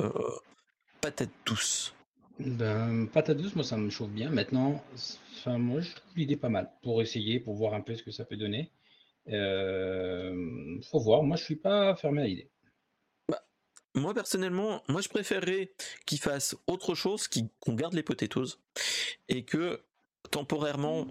[1.03, 1.93] patates douces.
[2.39, 4.29] Ben, patates douces moi ça me chauffe bien.
[4.29, 4.81] Maintenant
[5.35, 8.11] enfin moi je trouve l'idée pas mal pour essayer pour voir un peu ce que
[8.11, 8.71] ça peut donner.
[9.27, 11.23] Euh, faut voir.
[11.23, 12.49] Moi je suis pas fermé à l'idée.
[13.27, 13.43] Bah,
[13.95, 15.73] moi personnellement, moi je préférerais
[16.05, 17.27] qu'ils fassent autre chose,
[17.59, 18.57] qu'on garde les potatoes
[19.27, 19.83] et que
[20.31, 21.07] temporairement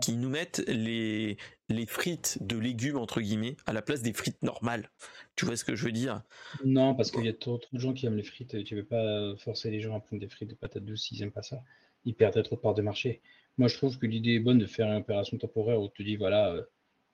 [0.00, 1.36] qui nous mettent les,
[1.68, 4.90] les frites de légumes entre guillemets à la place des frites normales.
[5.36, 6.22] Tu vois ce que je veux dire?
[6.64, 8.64] Non, parce qu'il y a trop, de gens qui aiment les frites.
[8.64, 11.32] Tu veux pas forcer les gens à prendre des frites de patates douces s'ils aiment
[11.32, 11.62] pas ça.
[12.04, 13.20] Ils perdraient trop de parts de marché.
[13.58, 16.16] Moi, je trouve que l'idée est bonne de faire une opération temporaire où tu dis
[16.16, 16.62] voilà, euh,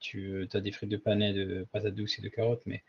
[0.00, 2.82] tu as des frites de panais, de patates douces et de carottes, mais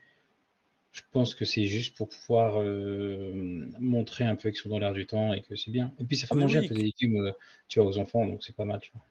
[0.92, 3.32] je pense que c'est juste pour pouvoir euh,
[3.80, 5.94] montrer un peu qu'ils sont dans l'air du temps et que c'est bien.
[6.00, 7.32] Et puis ça fait manger un peu des légumes, euh,
[7.68, 9.06] tu vois, aux enfants, donc c'est pas mal, tu vois.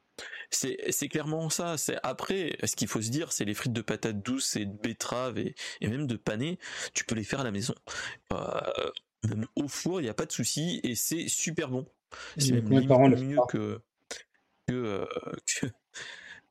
[0.51, 1.77] C'est clairement ça.
[1.77, 4.73] C'est après, ce qu'il faut se dire, c'est les frites de patates douces et de
[4.73, 6.59] betteraves et, même de panais,
[6.95, 7.75] tu peux les faire à la maison.
[8.33, 8.91] Euh,
[9.29, 11.87] même au four, il n'y a pas de souci et c'est super bon.
[12.37, 13.81] C'est même mieux que
[14.67, 15.07] que,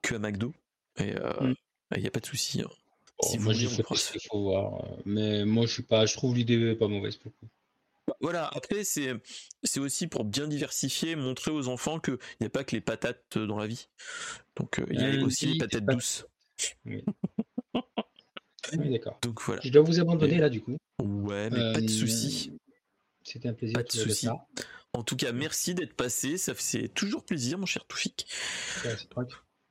[0.02, 0.54] que, à McDo.
[1.00, 1.56] Et mm.
[1.96, 2.62] il n'y a pas de souci.
[2.62, 2.70] Hein
[3.24, 4.76] si moi, je faut voir.
[4.76, 7.32] Euh, mais moi, je suis pas, je trouve l'idée pas mauvaise pour
[8.08, 9.14] bah, Voilà, après, c'est,
[9.64, 13.38] c'est aussi pour bien diversifier, montrer aux enfants qu'il n'y a pas que les patates
[13.38, 13.88] dans la vie.
[14.56, 16.26] Donc, euh, il y a aussi les patates douces.
[16.86, 17.04] Oui.
[18.74, 19.20] d'accord.
[19.22, 19.62] Donc voilà.
[19.64, 20.78] Je dois vous abandonner là, du coup.
[21.02, 22.52] Ouais, mais pas de souci.
[22.52, 22.58] Euh,
[23.24, 23.76] c'était un plaisir.
[23.76, 24.28] Pas de souci.
[24.94, 26.38] En tout cas, merci d'être passé.
[26.38, 28.28] Ça fait toujours plaisir, mon cher Toufik.
[28.84, 28.96] Ouais,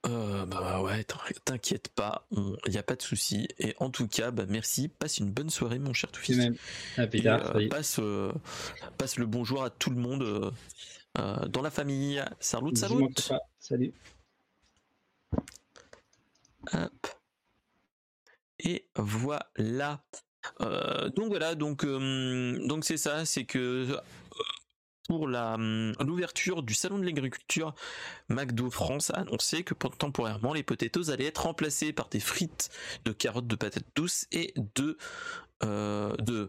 [0.09, 1.05] euh, bah ouais,
[1.45, 3.49] t'inquiète pas, il n'y a pas de souci.
[3.59, 6.53] Et en tout cas, bah merci, passe une bonne soirée, mon cher Toufis.
[6.99, 8.33] Euh, passe, euh,
[8.99, 10.53] passe le bonjour à tout le monde
[11.15, 12.23] dans la famille.
[12.41, 13.09] Salut, salut.
[13.59, 13.93] Salut.
[16.73, 17.07] Hop.
[18.61, 19.51] Et voilà.
[21.17, 23.99] donc voilà, donc donc c'est ça, c'est que
[25.07, 27.75] pour hum, l'ouverture du salon de l'agriculture,
[28.29, 32.71] McDo France a annoncé que temporairement les potatoes allaient être remplacés par des frites
[33.05, 34.97] de carottes de patates douces et de,
[35.63, 36.49] euh,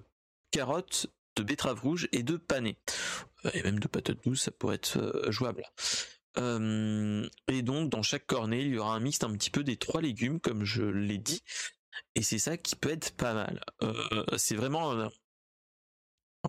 [0.51, 2.77] carottes de betterave rouge et de panais.
[3.45, 5.63] Euh, et même de patates douces, ça pourrait être euh, jouable.
[6.35, 9.77] Hum, et donc dans chaque cornet, il y aura un mix un petit peu des
[9.77, 11.41] trois légumes, comme je l'ai dit.
[12.15, 13.59] Et c'est ça qui peut être pas mal.
[14.37, 15.09] c'est vraiment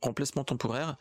[0.02, 0.96] remplacement temporaire.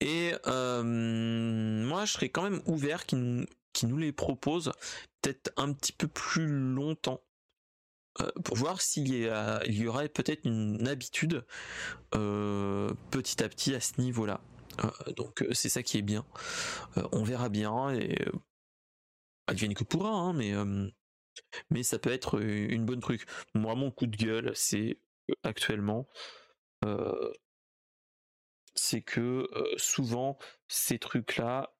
[0.00, 4.72] Et euh, moi, je serais quand même ouvert qui nous les propose
[5.20, 7.22] peut-être un petit peu plus longtemps.
[8.20, 9.26] Euh, pour voir s'il y,
[9.66, 11.46] il y aurait peut-être une habitude
[12.14, 14.40] euh, petit à petit à ce niveau-là.
[15.16, 16.24] donc c'est ça qui est bien.
[17.12, 18.16] on verra bien et
[19.46, 20.52] advienne que pourra, hein, mais
[21.70, 23.26] mais ça peut être une bonne truc.
[23.54, 24.98] Moi, mon coup de gueule, c'est
[25.42, 26.06] actuellement
[28.74, 31.74] c'est que souvent ces trucs-là,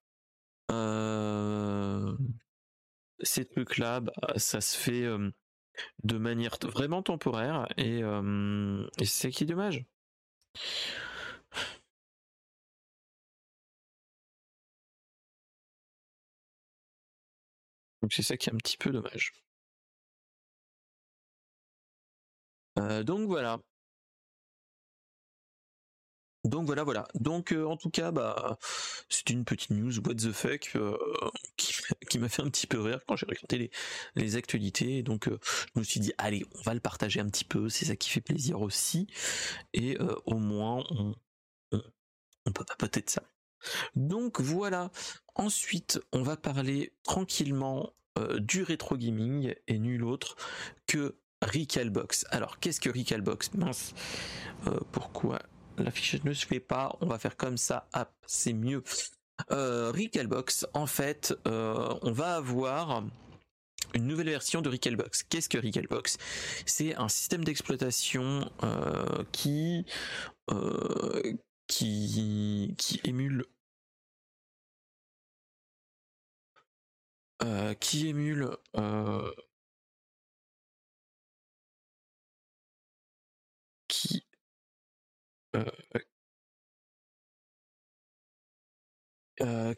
[3.21, 5.05] ces trucs-là, bah, ça se fait
[6.03, 8.01] de manière vraiment temporaire et,
[8.99, 9.85] et c'est qui dommage.
[18.03, 19.33] Donc c'est ça qui est un petit peu dommage.
[23.03, 23.59] donc voilà.
[26.43, 27.07] Donc voilà, voilà.
[27.15, 28.57] Donc euh, en tout cas, bah
[29.07, 30.97] c'est une petite news what the fuck euh,
[31.55, 33.71] qui, m'a fait un petit peu rire quand j'ai regardé
[34.15, 35.03] les, actualités.
[35.03, 35.39] Donc euh,
[35.73, 38.09] je me suis dit allez, on va le partager un petit peu, c'est ça qui
[38.09, 39.07] fait plaisir aussi.
[39.73, 41.15] Et au moins on,
[41.71, 41.81] on,
[42.45, 43.23] on peut papoter de ça.
[43.95, 44.91] Donc voilà.
[45.35, 47.93] Ensuite, on va parler tranquillement
[48.37, 50.35] du rétro gaming et nul autre
[50.87, 52.25] que Recalbox.
[52.29, 53.53] Alors qu'est-ce que Recalbox?
[53.53, 53.93] Mince.
[54.91, 55.39] pourquoi
[55.77, 58.83] l'affichage ne se fait pas, on va faire comme ça, hop, c'est mieux.
[59.51, 59.91] Euh,
[60.73, 63.03] en fait, euh, on va avoir
[63.93, 65.23] une nouvelle version de Recalbox.
[65.23, 66.17] Qu'est-ce que Recalbox
[66.65, 69.85] C'est un système d'exploitation euh, qui,
[70.51, 71.33] euh,
[71.67, 73.45] qui qui émule
[77.79, 78.55] qui émule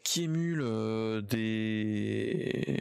[0.02, 2.80] qui émule des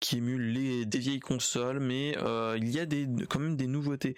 [0.00, 2.16] qui émule les des vieilles consoles, mais
[2.58, 4.16] il y a des quand même des nouveautés.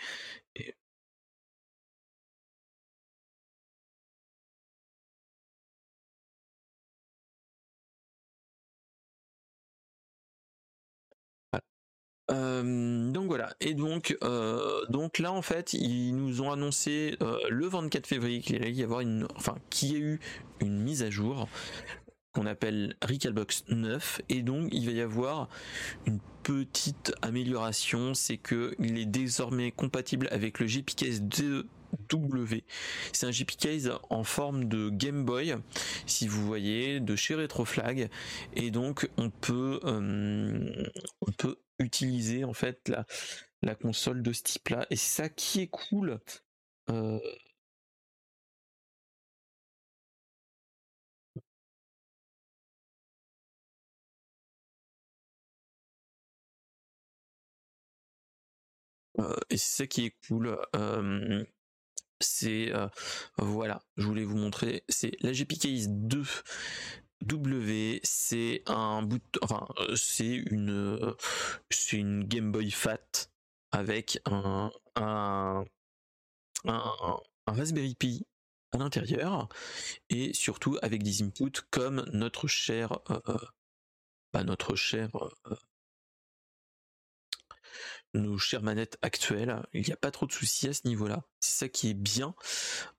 [12.28, 13.54] Donc voilà.
[13.60, 14.16] Et donc,
[14.88, 17.16] donc là en fait, ils nous ont annoncé
[17.48, 20.20] le 24 février qu'il allait y avoir une, enfin, qu'il y a eu
[20.60, 21.48] une mise à jour
[22.34, 25.48] qu'on appelle Recalbox 9 et donc il va y avoir
[26.06, 31.66] une petite amélioration, c'est que il est désormais compatible avec le GPKS 2
[32.10, 32.64] W.
[33.12, 35.54] C'est un GP case en forme de Game Boy,
[36.06, 38.10] si vous voyez, de chez Retroflag,
[38.54, 40.84] et donc on peut euh,
[41.20, 42.92] on peut utiliser en fait
[43.62, 46.20] la console de ce type-là, et c'est ça qui est cool.
[46.90, 47.18] Euh,
[59.18, 60.56] Euh, et c'est ça qui est cool.
[62.20, 62.88] C'est euh,
[63.38, 64.84] voilà, je voulais vous montrer.
[64.88, 66.24] C'est la GPKIS 2
[67.26, 68.00] W.
[68.02, 71.14] C'est un bout, enfin c'est une
[71.70, 73.28] c'est une Game Boy Fat
[73.72, 75.64] avec un un,
[76.66, 78.26] un, Raspberry Pi
[78.72, 79.48] à l'intérieur
[80.10, 82.98] et surtout avec des inputs comme notre cher
[84.32, 85.10] bah, notre cher
[88.14, 89.62] nos chères manettes actuelles.
[89.72, 91.22] Il n'y a pas trop de soucis à ce niveau-là.
[91.40, 92.34] C'est ça qui est bien,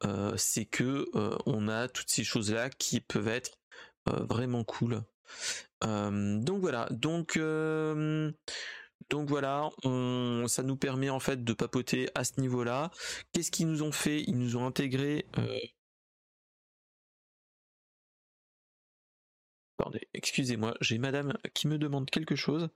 [0.04, 3.65] euh, c'est que euh, on a toutes ces choses-là qui peuvent être euh,
[4.06, 5.04] vraiment cool.
[5.82, 7.38] donc voilà, donc
[9.10, 9.70] donc voilà,
[10.48, 12.92] ça nous permet en fait de papoter à ce niveau-là.
[13.34, 14.22] Qu'est-ce qu'ils nous ont fait?
[14.24, 15.26] Ils nous ont intégré.
[19.78, 22.70] Attendez, excusez-moi, j'ai madame qui me demande quelque chose.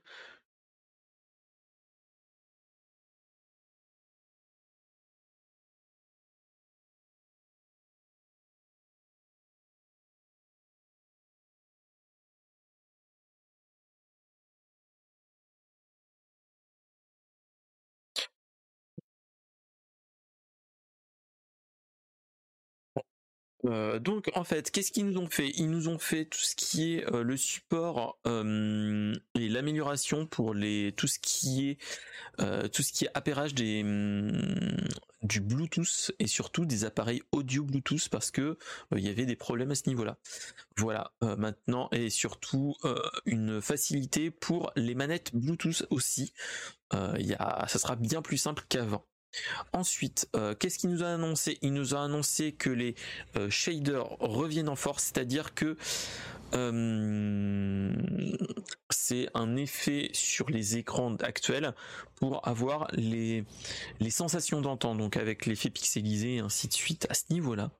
[23.70, 25.50] Euh, donc en fait, qu'est-ce qu'ils nous ont fait?
[25.56, 30.54] Ils nous ont fait tout ce qui est euh, le support euh, et l'amélioration pour
[30.54, 31.78] les tout ce qui est
[32.72, 34.32] tout appairage des hum,
[35.22, 38.56] du Bluetooth et surtout des appareils audio Bluetooth parce que
[38.96, 40.16] il y avait des problèmes à ce niveau-là.
[40.78, 42.76] Voilà, maintenant et surtout
[43.26, 46.32] une facilité pour les manettes Bluetooth aussi.
[46.94, 49.04] Il ça sera bien plus simple qu'avant.
[49.72, 51.58] Ensuite, euh, qu'est-ce qu'il nous a annoncé?
[51.62, 52.94] Il nous a annoncé que les
[53.36, 55.76] euh, shaders reviennent en force, c'est-à-dire que
[56.54, 57.92] euh,
[58.90, 61.74] c'est un effet sur les écrans actuels
[62.16, 63.44] pour avoir les,
[64.10, 67.70] sensations d'entendre, donc avec l'effet pixelisé et ainsi de suite à ce niveau-là.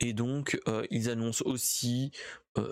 [0.00, 2.10] Et donc, ils annoncent aussi
[2.56, 2.66] bah,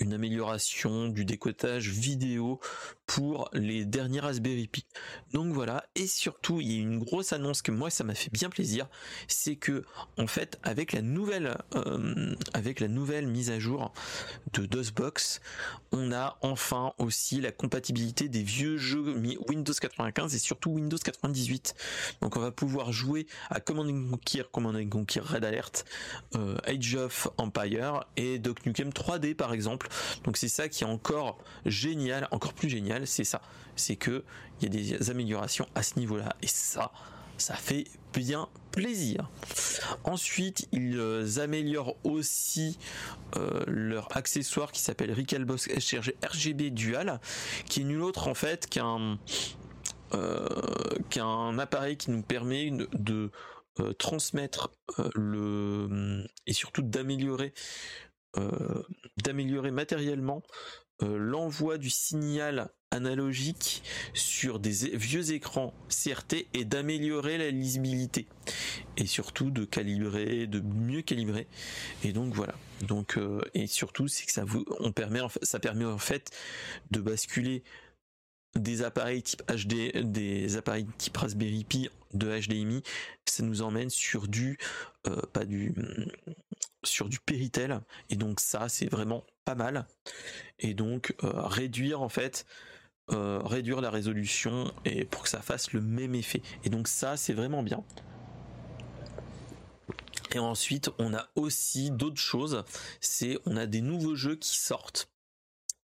[0.00, 2.60] une amélioration du décotage vidéo
[3.06, 4.84] pour les derniers Raspberry Pi.
[5.32, 8.30] Donc voilà, et surtout il y a une grosse annonce que moi ça m'a fait
[8.30, 8.86] bien plaisir,
[9.26, 9.84] c'est que
[10.18, 13.92] en fait avec la nouvelle euh, avec la nouvelle mise à jour
[14.52, 15.40] de DOSBox,
[15.92, 19.16] on a enfin aussi la compatibilité des vieux jeux
[19.48, 21.74] Windows 95 et surtout Windows 98.
[22.20, 25.84] Donc on va pouvoir jouer à Command Conquer, Command Conquer Red Alert,
[26.36, 29.87] euh, Age of Empire et Doc Nukem 3D par exemple
[30.24, 33.40] donc c'est ça qui est encore génial, encore plus génial, c'est ça.
[33.76, 34.24] C'est que
[34.60, 36.34] il y a des améliorations à ce niveau-là.
[36.42, 36.90] Et ça,
[37.36, 39.30] ça fait bien plaisir.
[40.04, 42.78] Ensuite, ils euh, améliorent aussi
[43.36, 45.68] euh, leur accessoire qui s'appelle Recalbox
[46.22, 47.20] RGB Dual,
[47.68, 49.18] qui est nul autre en fait qu'un
[50.14, 50.48] euh,
[51.10, 53.30] qu'un appareil qui nous permet de,
[53.98, 54.72] transmettre
[55.14, 57.54] le et surtout d'améliorer
[59.16, 60.42] d'améliorer matériellement
[61.02, 68.26] euh, l'envoi du signal analogique sur des vieux écrans CRT et d'améliorer la lisibilité
[68.96, 71.46] et surtout de calibrer, de mieux calibrer.
[72.02, 72.54] Et donc voilà.
[72.82, 76.30] Donc euh, et surtout c'est que ça vous, on permet, ça permet en fait
[76.90, 77.62] de basculer
[78.56, 82.82] des appareils type HD, des appareils type Raspberry Pi de HDMI,
[83.26, 84.58] ça nous emmène sur du,
[85.06, 85.74] euh, pas du,
[86.88, 87.80] sur du Péritel.
[88.10, 89.86] Et donc ça, c'est vraiment pas mal.
[90.58, 92.46] Et donc euh, réduire en fait
[93.10, 96.42] réduire la résolution et pour que ça fasse le même effet.
[96.64, 97.82] Et donc ça, c'est vraiment bien.
[100.34, 102.64] Et ensuite, on a aussi d'autres choses.
[103.00, 105.08] C'est on a des nouveaux jeux qui sortent.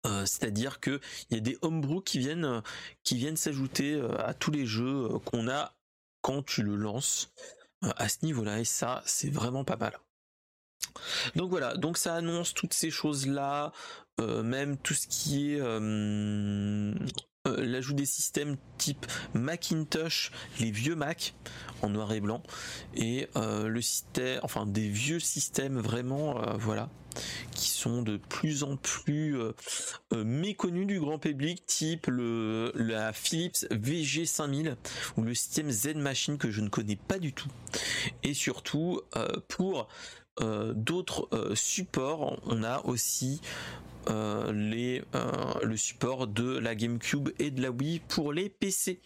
[0.06, 2.62] Euh, c'est-à-dire que il y a des homebrew qui viennent
[3.04, 5.76] qui viennent s'ajouter euh, à tous les jeux euh, qu'on a
[6.22, 7.34] quand tu le lances
[7.82, 9.98] à ce niveau-là et ça c'est vraiment pas mal.
[11.36, 13.72] Donc voilà, donc ça annonce toutes ces choses-là,
[14.20, 15.60] même tout ce qui est
[17.48, 21.36] euh, l'ajout des systèmes type Macintosh, les vieux Mac
[21.82, 22.44] en noir et blanc,
[22.96, 26.90] et euh, le système, enfin des vieux systèmes vraiment, euh, voilà,
[27.56, 29.38] qui sont de plus en plus
[30.14, 34.76] méconnus du grand public, type le la Philips VG5000
[35.16, 37.50] ou le système Z Machine que je ne connais pas du tout,
[38.24, 39.02] et surtout
[39.48, 39.88] pour
[40.40, 43.42] d'autres supports, on a aussi
[44.10, 49.02] euh, les, euh, le support de la GameCube et de la Wii pour les PC.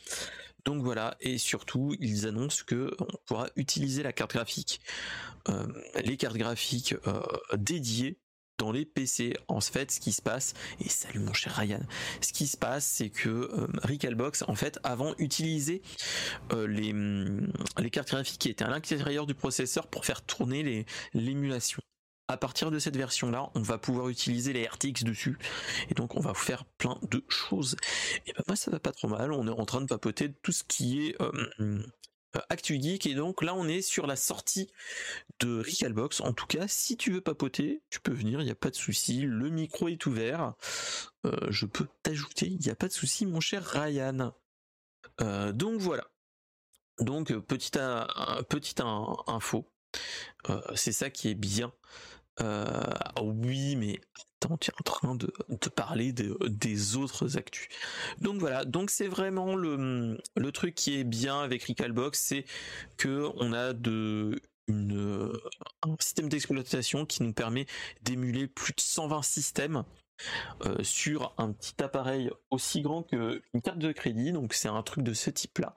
[0.66, 4.80] Donc voilà, et surtout ils annoncent que on pourra utiliser la carte graphique,
[5.50, 5.66] euh,
[6.06, 6.96] les cartes graphiques
[7.54, 8.18] dédiées
[8.58, 9.36] dans les PC.
[9.48, 11.82] En fait, ce qui se passe, et salut mon cher Ryan,
[12.22, 15.82] ce qui se passe, c'est que euh, Recalbox, en fait, avant utilisait
[16.52, 16.94] les,
[17.78, 21.82] les cartes graphiques qui étaient à l'intérieur du processeur pour faire tourner l'émulation
[22.28, 25.38] à partir de cette version là on va pouvoir utiliser les RTX dessus
[25.90, 27.76] et donc on va faire plein de choses
[28.26, 30.52] et ben moi ça va pas trop mal on est en train de papoter tout
[30.52, 31.84] ce qui est euh,
[32.36, 33.06] euh Geek.
[33.06, 34.70] Et donc là on est sur la sortie
[35.40, 38.56] de Recalbox en tout cas si tu veux papoter tu peux venir il n'y a
[38.56, 39.22] pas de souci.
[39.22, 40.54] Le micro est ouvert.
[41.26, 44.34] Euh, je peux t'ajouter il n'y a pas de souci mon cher Ryan.
[45.22, 46.08] Euh, donc voilà.
[47.00, 47.80] Donc petite,
[48.50, 49.66] petite info.
[50.76, 51.74] C'est ça qui est bien
[52.42, 54.02] euh, oui, mais
[54.42, 55.32] attends, tu es en train de,
[55.76, 57.68] parler des autres actus.
[58.22, 62.46] Donc voilà, donc c'est vraiment le, le truc qui est bien avec Recalbox, c'est
[62.98, 67.66] que on a de un système d'exploitation qui nous permet
[68.02, 69.84] d'émuler plus de 120 systèmes
[70.66, 74.32] euh, sur un petit appareil aussi grand qu'une carte de crédit.
[74.32, 75.76] Donc c'est un truc de ce type-là.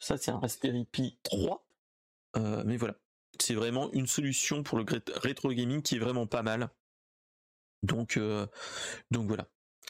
[0.00, 1.64] Ça c'est un Raspberry Pi 3.
[2.36, 2.94] Euh, mais voilà,
[3.42, 4.84] c'est vraiment une solution pour le
[5.16, 6.70] rétro gaming qui est vraiment pas mal.
[7.82, 8.46] Donc, euh,
[9.10, 9.46] voilà.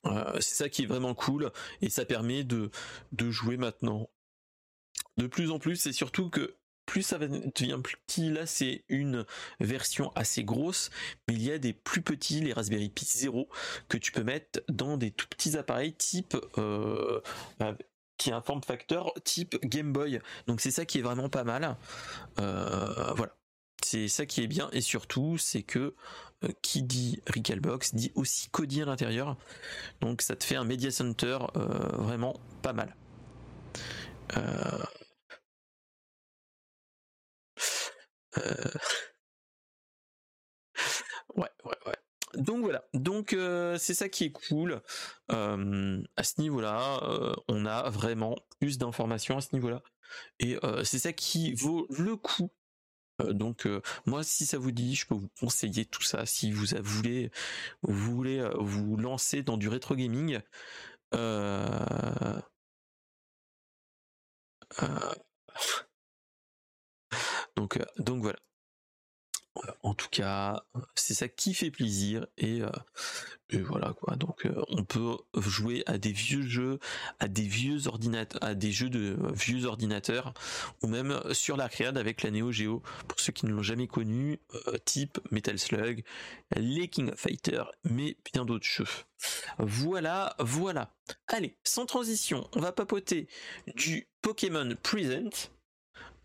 [0.06, 2.70] Euh, c'est ça qui est vraiment cool et ça permet de,
[3.18, 4.08] jouer maintenant
[5.16, 6.54] de plus en plus et surtout que
[6.86, 9.26] plus ça devient petit, là c'est une
[9.60, 10.90] version assez grosse,
[11.26, 13.48] mais il y a des plus petits, les Raspberry Pi 0,
[13.88, 17.20] que tu peux mettre dans des tout petits appareils type euh,
[18.16, 20.20] qui a un form factor type Game Boy.
[20.46, 21.76] Donc c'est ça qui est vraiment pas mal.
[22.36, 23.37] voilà.
[23.90, 25.94] C'est ça qui est bien et surtout c'est que
[26.44, 29.38] euh, qui dit Recalbox dit aussi Kodi à l'intérieur.
[30.02, 32.94] Donc ça te fait un Media Center euh, vraiment pas mal.
[34.36, 34.84] Euh,
[41.36, 41.96] ouais, ouais, ouais.
[42.34, 43.34] Donc voilà, donc
[43.78, 44.82] c'est ça qui est cool.
[45.30, 47.00] à ce niveau-là,
[47.48, 49.82] on a vraiment plus d'informations à ce niveau-là.
[50.40, 52.50] Et c'est ça qui vaut le coup
[53.24, 56.66] donc euh, moi si ça vous dit, je peux vous conseiller tout ça si vous
[57.82, 60.40] voulez euh, vous lancer dans du rétro gaming.
[67.98, 68.38] donc voilà
[69.82, 72.70] en tout cas, c'est ça qui fait plaisir et, euh,
[73.64, 74.16] voilà quoi.
[74.16, 76.78] Donc euh, on peut jouer à des vieux jeux,
[77.18, 80.34] à des vieux ordinateurs, à des jeux de vieux ordinateurs
[80.82, 84.38] ou même sur l'arcade avec la Neo Geo pour ceux qui ne l'ont jamais connu,
[84.66, 86.04] euh, type Metal Slug,
[86.56, 88.84] les King of Fighter, mais bien d'autres jeux.
[89.58, 90.94] Voilà, voilà.
[91.26, 93.28] Allez, sans transition, on va papoter
[93.74, 95.50] du Pokémon Present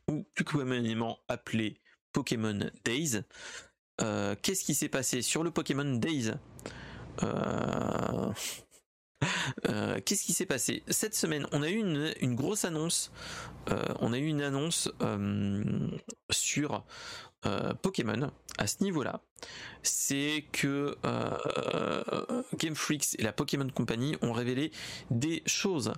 [0.09, 1.79] ou plus communément appelé
[2.13, 3.23] Pokémon Days.
[4.01, 6.31] Euh, qu'est-ce qui s'est passé sur le Pokémon Days?
[7.21, 8.31] Euh,
[9.69, 10.83] euh, Qu'est-ce qui s'est passé?
[10.87, 11.79] Cette semaine On a eu
[12.21, 13.11] une, grosse annonce.
[13.99, 14.89] on a eu une annonce
[16.31, 16.83] sur
[17.81, 19.21] Pokémon à ce niveau-là.
[19.83, 20.97] C'est que
[22.57, 24.71] Game Freaks et la Pokémon Company ont révélé
[25.11, 25.93] des choses.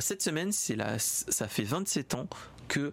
[0.00, 2.28] cette semaine, ça fait 27 ans
[2.68, 2.92] que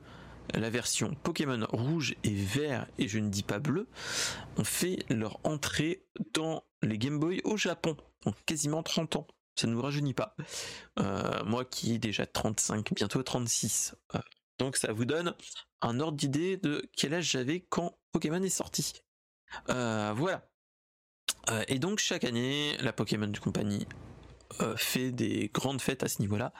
[0.53, 3.87] la version Pokémon rouge et vert, et je ne dis pas bleu,
[4.57, 7.97] ont fait leur entrée dans les Game Boy au Japon.
[8.25, 9.27] Donc quasiment 30 ans.
[9.55, 10.35] Ça ne nous rajeunit pas.
[10.99, 13.95] Euh, moi qui ai déjà 35, bientôt 36.
[14.13, 14.19] Euh,
[14.59, 15.33] donc ça vous donne
[15.81, 18.93] un ordre d'idée de quel âge j'avais quand Pokémon est sorti.
[19.69, 20.49] Euh, voilà.
[21.67, 23.85] et donc chaque année, la Pokémon compagnie
[24.77, 26.53] fait des grandes fêtes à ce niveau-là.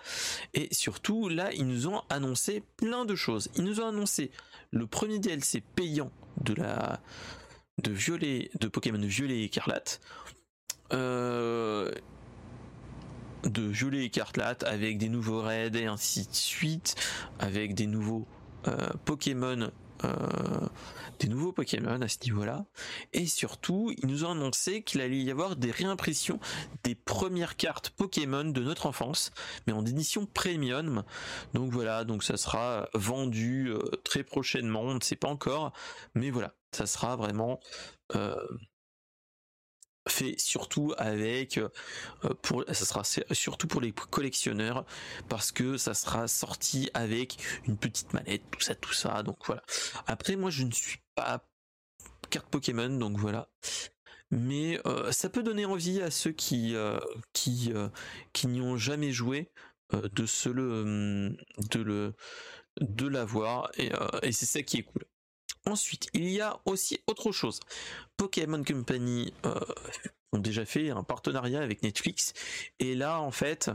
[0.54, 3.50] Et surtout, là, ils nous ont annoncé plein de choses.
[3.56, 4.32] Ils nous ont annoncé
[4.72, 7.00] le premier DLC payant de la
[7.82, 10.00] de violet de Pokémon violet et écarlate.
[10.94, 11.92] Euh,
[13.44, 16.96] de violet et écarlate avec des nouveaux raids et ainsi de suite,
[17.40, 18.26] avec des nouveaux
[18.68, 19.70] euh, Pokémon euh,
[21.20, 22.66] des nouveaux Pokémon à ce niveau-là.
[23.14, 26.40] Et surtout, ils nous ont annoncé qu'il allait y avoir des réimpressions
[26.84, 29.32] des premières cartes Pokémon de notre enfance,
[29.68, 31.04] mais en édition premium.
[31.54, 35.74] Donc voilà, donc ça sera vendu euh, très prochainement, on ne sait pas encore,
[36.14, 37.60] mais voilà, ça sera vraiment
[38.16, 38.36] euh,
[40.08, 41.70] fait surtout avec euh,
[42.42, 44.86] pour ça surtout pour les collectionneurs
[45.30, 47.38] parce que ça sera sorti avec
[47.68, 49.64] une petite manette tout ça tout ça donc voilà.
[50.08, 51.46] Après moi je ne suis pas
[52.30, 53.50] carte Pokémon donc voilà.
[54.32, 57.00] Mais euh, ça peut donner envie à ceux qui euh,
[57.34, 59.52] qui n'y ont jamais joué
[59.94, 61.38] de se le
[61.72, 62.14] de le
[62.82, 63.92] de l'avoir et,
[64.24, 65.06] et c'est ça qui est cool
[65.68, 67.60] Ensuite, il y a aussi autre chose.
[68.18, 69.60] Pokémon Company euh,
[70.32, 72.34] ont déjà fait un partenariat avec Netflix
[72.80, 73.72] et là en fait,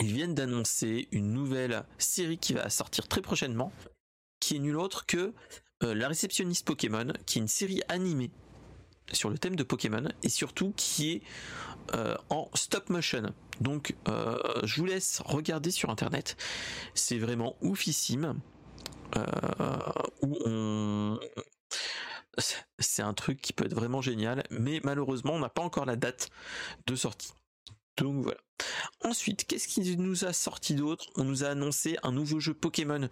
[0.00, 3.72] ils viennent d'annoncer une nouvelle série qui va sortir très prochainement,
[4.40, 5.32] qui est nulle autre que
[5.84, 8.30] euh, La réceptionniste Pokémon, qui est une série animée
[9.12, 11.22] sur le thème de Pokémon et surtout qui est
[11.94, 13.32] euh, en stop motion.
[13.60, 13.94] Donc
[14.64, 16.36] je vous laisse regarder sur internet.
[16.94, 18.40] C'est vraiment oufissime.
[19.16, 21.18] Euh,
[22.78, 25.96] c'est un truc qui peut être vraiment génial, mais malheureusement on n'a pas encore la
[25.96, 26.28] date
[26.86, 27.32] de sortie.
[27.96, 28.40] Donc voilà.
[29.02, 31.06] Ensuite, qu'est-ce qui nous a sorti d'autre?
[31.16, 33.08] On nous a annoncé un nouveau jeu Pokémon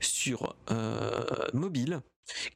[0.00, 1.24] sur euh,
[1.54, 2.02] mobile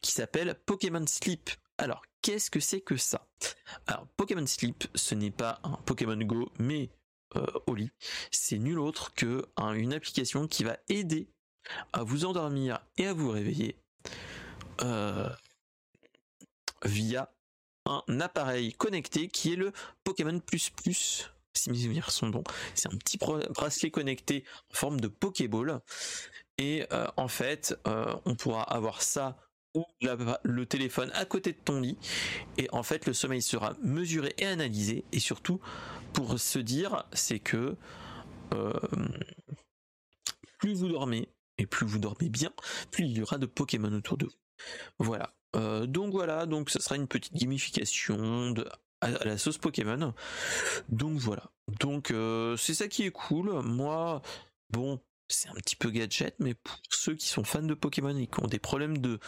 [0.03, 1.51] qui s'appelle Pokémon Sleep.
[1.79, 3.29] Alors, qu'est-ce que c'est que ça?
[3.87, 6.91] Alors, Pokémon Sleep, ce n'est pas un Pokémon Go, mais
[7.37, 7.91] euh, au lit.
[8.31, 11.31] C'est nul autre que une application qui va aider
[11.93, 13.77] à vous endormir et à vous réveiller
[14.83, 15.29] euh,
[16.85, 17.31] via
[17.87, 19.73] un appareil connecté qui est le
[20.05, 21.31] Pokémon Plus Plus.
[21.55, 22.45] Si mes souvenirs sont bons,
[22.75, 25.81] c'est un petit bracelet connecté en forme de Pokéball.
[26.59, 29.37] Et euh, en fait, euh, on pourra avoir ça
[29.75, 31.99] ou le téléphone à côté de ton lit.
[32.57, 35.05] Et en fait, le sommeil sera mesuré et analysé.
[35.13, 35.61] Et surtout,
[36.13, 37.77] pour se dire, c'est que
[40.59, 41.29] plus vous dormez,
[41.61, 42.53] et plus vous dormez bien,
[42.91, 44.33] plus il y aura de Pokémon autour de vous.
[44.99, 45.35] Voilà.
[45.57, 48.67] Euh, donc voilà, donc ça sera une petite gamification de,
[49.01, 50.15] à, la sauce Pokémon.
[50.89, 51.51] Donc voilà.
[51.69, 53.51] Donc euh, c'est ça qui est cool.
[53.63, 54.23] Moi,
[54.71, 58.27] bon, c'est un petit peu gadget, mais pour ceux qui sont fans de Pokémon et
[58.27, 59.19] qui ont des problèmes de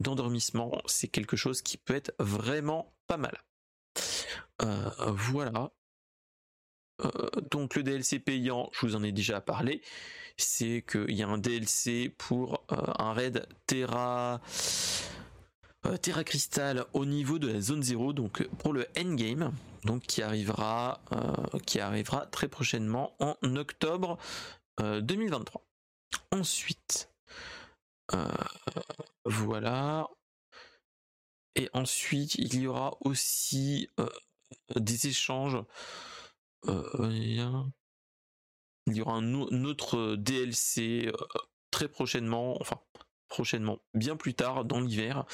[0.00, 3.38] d'endormissement, c'est quelque chose qui peut être vraiment pas mal.
[4.62, 5.70] Euh, voilà.
[7.50, 9.82] Donc le DLC payant, je vous en ai déjà parlé
[10.36, 14.40] c'est qu'il y a un DLC pour euh, un raid Terra
[15.86, 19.52] euh, Terra Crystal au niveau de la zone 0, donc pour le endgame,
[19.84, 24.18] donc qui arrivera, euh, qui arrivera très prochainement en octobre
[24.78, 25.62] 2023.
[26.30, 27.10] Ensuite,
[29.24, 30.08] voilà.
[31.56, 33.88] Et ensuite, il y aura aussi
[34.74, 35.58] des échanges
[38.86, 41.12] il y aura un, autre euh, DLC euh,
[41.70, 42.80] très prochainement, enfin
[43.28, 45.24] prochainement, bien plus tard dans l'hiver,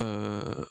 [0.00, 0.64] euh,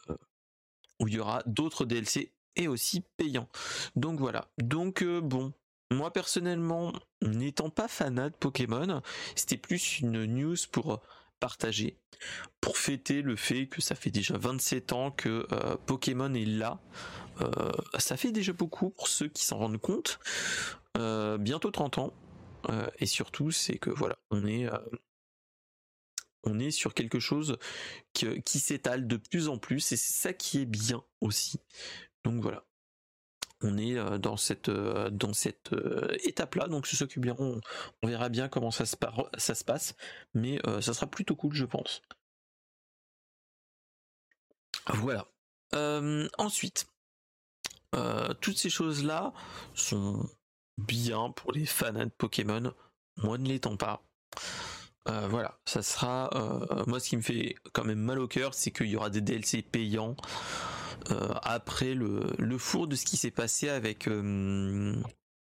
[1.00, 3.50] où il y aura d'autres DLC et aussi payants.
[3.96, 4.48] Donc voilà.
[4.58, 5.52] Donc bon,
[5.92, 9.02] moi personnellement, n'étant pas fanat de Pokémon,
[9.36, 11.02] c'était plus une news pour
[11.42, 11.98] partager,
[12.62, 15.46] pour fêter le fait que ça fait déjà 27 ans que
[15.86, 16.80] Pokémon est là.
[17.98, 20.20] Ça fait déjà beaucoup pour ceux qui s'en rendent compte.
[20.98, 22.14] Euh, bientôt 30 ans.
[22.70, 24.78] Euh, et surtout, c'est que voilà, on est, euh,
[26.44, 27.58] on est sur quelque chose
[28.14, 31.60] qui s'étale de plus en plus, et c'est ça qui est bien aussi.
[32.24, 32.64] Donc voilà.
[33.62, 35.72] On est dans cette, dans cette
[36.24, 37.36] étape-là, donc ce s'occupe bien.
[37.40, 37.62] On,
[38.04, 38.96] verra bien comment ça se
[39.64, 39.96] passe,
[40.34, 42.02] mais ça sera plutôt cool, je pense.
[44.88, 45.28] Voilà.
[46.38, 46.88] ensuite,
[48.42, 49.34] toutes ces choses-là
[49.74, 50.30] sont
[50.78, 52.74] bien pour les fans de Pokémon.
[53.18, 54.04] Moi ne l'étant pas.
[55.08, 56.30] Euh, voilà, ça sera.
[56.34, 59.10] Euh, moi, ce qui me fait quand même mal au cœur, c'est qu'il y aura
[59.10, 60.16] des DLC payants
[61.12, 64.10] euh, après le, four de ce qui s'est passé avec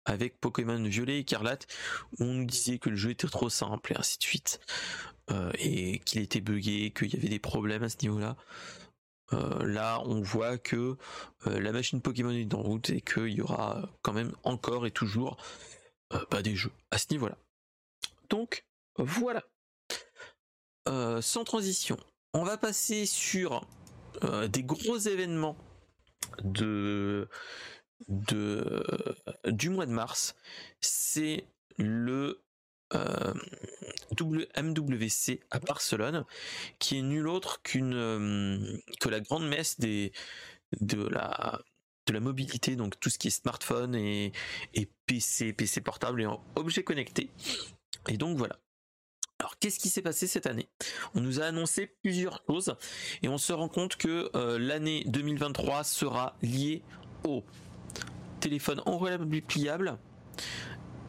[0.05, 1.69] avec Pokémon Violet et Écarlate,
[2.19, 4.61] où on nous disait que le jeu était trop simple et ainsi de suite,
[5.59, 8.37] et qu'il était buggé, qu'il y avait des problèmes à ce niveau-là.
[9.33, 10.97] Là, on voit que
[11.47, 15.37] la machine Pokémon est en route et qu'il y aura quand même encore et toujours
[16.31, 17.37] bah, des jeux à ce niveau-là.
[18.29, 18.65] Donc
[18.99, 19.43] voilà.
[21.21, 21.97] sans transition,
[22.35, 23.67] on va passer sur
[24.49, 25.57] des gros événements
[26.45, 27.29] de,
[29.47, 30.35] du mois de mars.
[30.81, 31.45] C'est
[31.79, 32.43] le euh,
[34.57, 36.25] MWC à Barcelone,
[36.79, 40.11] qui est nul autre qu'une euh, que la grande messe de
[41.09, 41.61] la
[42.07, 44.33] de la mobilité, donc tout ce qui est smartphone et,
[45.07, 46.27] PC, PC portable et
[46.57, 47.31] objets connectés.
[48.09, 48.59] Et donc voilà.
[49.39, 50.69] Alors qu'est-ce qui s'est passé cette année?
[51.15, 52.77] On nous a annoncé plusieurs choses
[53.23, 56.83] et on se rend compte que euh, l'année 2023 sera liée
[57.25, 57.45] au
[58.41, 59.97] téléphone enroulable pliable, euh,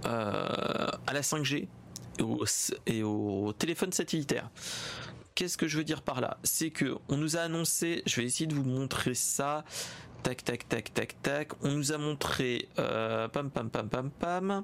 [0.03, 1.67] à la 5G
[2.85, 4.49] et au, téléphone satellitaire.
[5.35, 6.37] Qu'est-ce que je veux dire par là?
[6.43, 9.63] C'est que on nous a annoncé, je vais essayer de vous montrer ça.
[10.21, 11.51] Tac, tac, tac, tac, tac.
[11.63, 14.63] On nous a montré, euh, pam, pam, pam, pam, pam.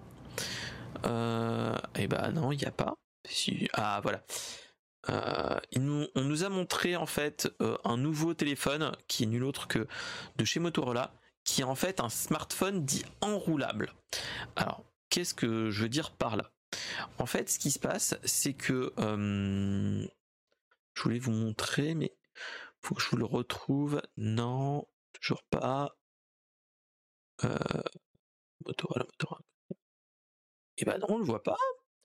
[1.06, 2.96] Euh, et eh ben non, il n'y a pas.
[3.74, 4.22] Ah voilà.
[5.08, 7.52] on nous a montré en fait
[7.84, 9.88] un nouveau téléphone qui est nul autre que
[10.38, 11.14] de chez Motorola,
[11.44, 13.94] qui est en fait un smartphone dit enroulable.
[14.56, 16.52] Alors Qu'est-ce que je veux dire par là?
[17.18, 20.06] En fait, ce qui se passe, c'est que euh,
[20.94, 22.16] je voulais vous montrer, mais
[22.82, 24.02] faut que je vous le retrouve.
[24.18, 25.98] Non, toujours pas.
[27.44, 27.58] Euh,
[28.66, 29.42] Motorola, Motorola.
[30.78, 31.58] Et eh ben non, on le voit pas.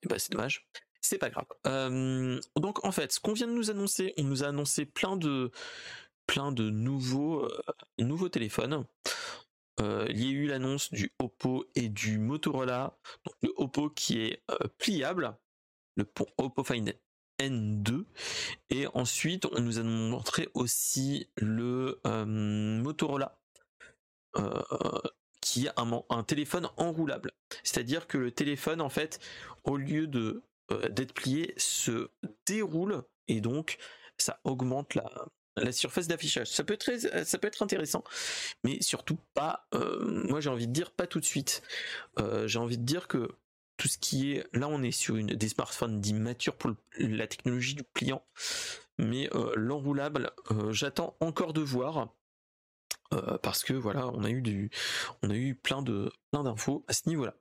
[0.03, 0.67] Et eh ben c'est dommage.
[1.01, 1.47] C'est pas grave.
[1.67, 5.17] Euh, donc en fait, ce qu'on vient de nous annoncer, on nous a annoncé plein
[5.17, 5.51] de
[6.27, 7.49] plein de nouveaux
[7.99, 8.87] nouveaux téléphones.
[9.81, 12.97] Euh, il y a eu l'annonce du Oppo et du Motorola.
[13.25, 15.37] Donc, le Oppo qui est euh, pliable,
[15.97, 16.07] le
[16.39, 16.95] Oppo Find
[17.41, 18.05] N2.
[18.71, 23.39] Et ensuite, on nous a montré aussi le euh, Motorola.
[25.41, 27.33] qui est un, un, téléphone enroulable.
[27.63, 29.19] C'est-à-dire que le téléphone, en fait,
[29.65, 30.43] au lieu de
[30.91, 32.09] d'être plié, se
[32.47, 33.77] déroule et donc
[34.17, 35.11] ça augmente la,
[35.57, 36.49] la surface d'affichage.
[36.49, 38.05] Ça peut être ça peut être intéressant,
[38.65, 39.67] mais surtout pas.
[39.75, 41.63] Euh, moi, j'ai envie de dire pas tout de suite.
[42.19, 43.29] Euh, j'ai envie de dire que
[43.77, 47.75] tout ce qui est là, on est sur des smartphones dits matures pour la technologie
[47.75, 48.25] du pliant,
[48.99, 50.31] mais euh, l'enroulable,
[50.71, 52.09] j'attends encore de voir.
[53.43, 57.35] parce que voilà, on a eu plein plein d'infos à ce niveau-là.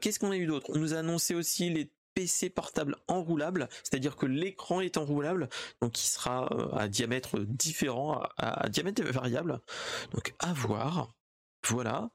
[0.00, 0.66] Qu'est-ce qu'on a eu d'autre?
[0.70, 5.48] On nous a annoncé aussi les PC portable enroulable, c'est-à-dire que l'écran est enroulable,
[5.80, 9.60] donc il sera euh, à diamètre différent, à, diamètre variable.
[10.12, 11.14] Donc à voir.
[11.68, 12.10] Voilà.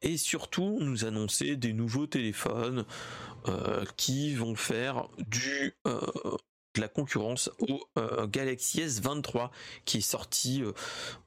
[0.00, 2.86] Et surtout, nous annoncer des nouveaux téléphones
[3.46, 6.00] euh, qui vont faire du euh,
[6.74, 7.80] de la concurrence au
[8.26, 9.48] Galaxy S23
[9.86, 10.62] qui est sorti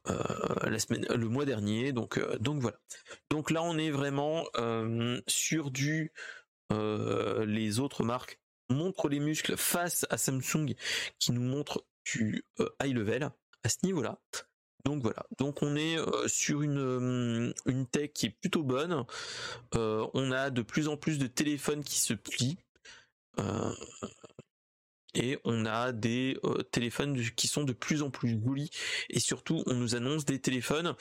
[0.06, 1.92] la semaine, le mois dernier.
[1.92, 2.78] Donc, donc voilà.
[3.32, 4.46] Donc là, on est vraiment
[5.26, 6.12] sur du
[6.72, 8.40] euh, les autres marques
[8.70, 10.76] montrent les muscles face à Samsung
[11.18, 13.32] qui nous montre du euh, high level
[13.64, 14.20] à ce niveau-là.
[14.86, 19.06] Donc voilà, donc on est euh, sur une, une tech qui est plutôt bonne.
[19.74, 22.58] on a de plus en plus de téléphones qui se plient.
[25.16, 26.40] et on a des
[26.72, 28.70] téléphones qui sont de plus en plus jolis.
[29.10, 30.96] Et surtout, on nous annonce des téléphones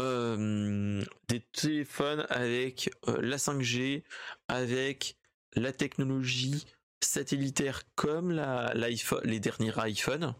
[0.00, 4.02] euh, des téléphones avec euh, la 5G,
[4.48, 5.16] avec
[5.54, 6.64] la technologie
[7.02, 10.34] satellitaire comme la, les derniers iPhone.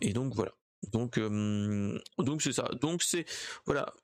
[0.00, 0.52] Et donc voilà.
[0.92, 2.68] Donc euh, donc c'est ça.
[2.80, 3.24] Donc c'est
[3.66, 3.94] voilà.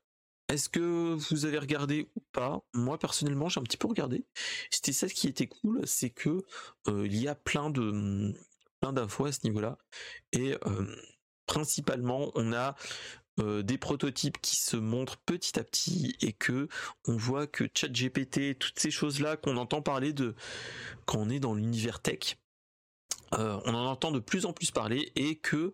[0.48, 2.62] Est-ce que vous avez regardé ou pas?
[2.74, 4.26] Moi personnellement, j'ai un petit peu regardé.
[4.70, 6.42] C'était ça qui était cool, c'est que
[6.88, 8.34] il y a plein de
[8.80, 9.78] plein d'infos à ce niveau-là
[10.32, 10.54] et
[11.46, 12.76] principalement on a
[13.40, 16.68] euh, des prototypes qui se montrent petit à petit et que
[17.08, 20.36] on voit que ChatGPT, toutes ces choses-là qu'on entend parler de
[21.04, 22.36] quand on est dans l'univers tech,
[23.32, 25.72] euh, on en entend de plus en plus parler et que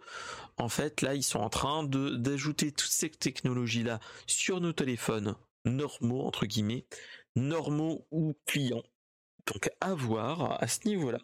[0.57, 5.35] en fait là ils sont en train d'ajouter toutes ces technologies là sur nos téléphones
[5.67, 6.87] normaux entre guillemets
[7.37, 8.85] normaux ou clients.
[9.47, 11.21] Donc à voir à ce niveau là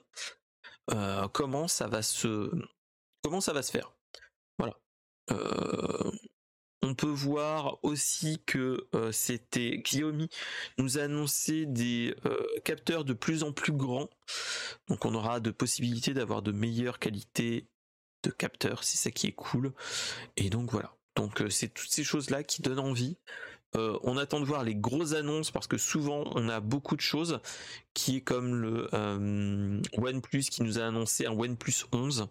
[0.90, 2.50] euh, comment ça va se
[3.22, 3.94] comment ça va se faire.
[4.58, 4.74] Voilà
[6.86, 10.28] on peut voir aussi que euh, c'était Xiaomi
[10.78, 14.08] nous a annoncé des euh, capteurs de plus en plus grands.
[14.88, 17.66] Donc on aura de possibilités d'avoir de meilleures qualités
[18.22, 19.72] de capteurs, c'est ça qui est cool.
[20.36, 20.94] Et donc voilà.
[21.16, 23.16] Donc c'est toutes ces choses-là qui donnent envie.
[23.74, 27.40] on attend de voir les grosses annonces parce que souvent on a beaucoup de choses
[27.94, 28.88] qui est comme le
[29.96, 32.28] OnePlus qui nous a annoncé un OnePlus 11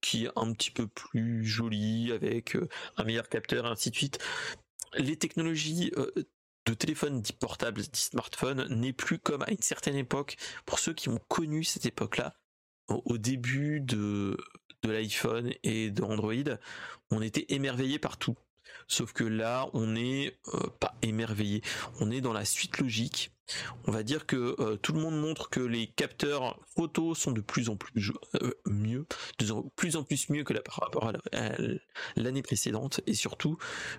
[0.00, 2.56] qui est un petit peu plus joli avec
[2.96, 4.18] un meilleur capteur, ainsi de suite.
[4.94, 5.92] Les technologies
[6.66, 10.36] de téléphone dit portable, dit smartphone, n'est plus comme à une certaine époque.
[10.66, 12.34] Pour ceux qui ont connu cette époque-là,
[12.88, 14.36] au début de,
[14.82, 16.34] de l'iPhone et de Android,
[17.10, 18.36] on était émerveillé par tout.
[18.90, 21.62] Sauf que là, on n'est euh, pas émerveillé.
[22.00, 23.30] On est dans la suite logique.
[23.86, 27.40] On va dire que euh, tout le monde montre que les capteurs photos sont de
[27.40, 28.12] plus en plus
[28.42, 29.06] euh, mieux,
[29.38, 29.46] de
[29.76, 31.12] plus en plus mieux que la, par rapport à
[32.16, 33.58] l'année précédente, et surtout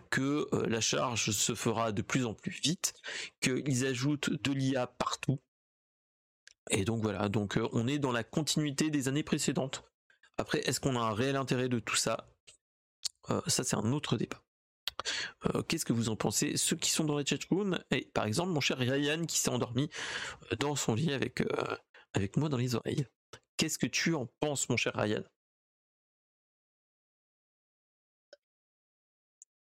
[0.09, 2.93] que la charge se fera de plus en plus vite,
[3.41, 5.39] qu'ils ajoutent de l'IA partout.
[6.69, 9.83] Et donc voilà, donc on est dans la continuité des années précédentes.
[10.37, 12.29] Après, est-ce qu'on a un réel intérêt de tout ça?
[13.47, 14.41] Ça, c'est un autre débat.
[15.45, 16.57] Euh, qu'est-ce que vous en pensez?
[16.57, 19.89] Ceux qui sont dans la chatroom, et par exemple mon cher Ryan qui s'est endormi
[20.51, 21.77] euh, dans son lit avec, euh,
[22.13, 23.07] avec moi dans les oreilles.
[23.57, 25.23] Qu'est-ce que tu en penses mon cher Ryan?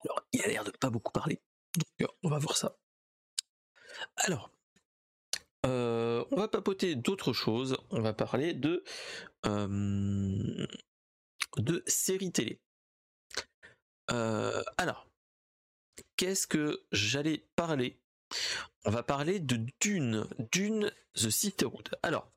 [0.04, 1.40] Alors, il a l'air de pas beaucoup parler,
[1.98, 2.76] donc on va voir ça.
[4.16, 4.50] Alors,
[5.64, 8.84] on va papoter d'autres choses, on va parler de,
[11.56, 12.60] de séries télé.
[14.08, 15.07] alors,
[16.18, 18.02] qu'est-ce que j'allais parler?
[18.84, 21.88] On va parler de Dune, Dune The Sisterhood.
[22.02, 22.30] Alors,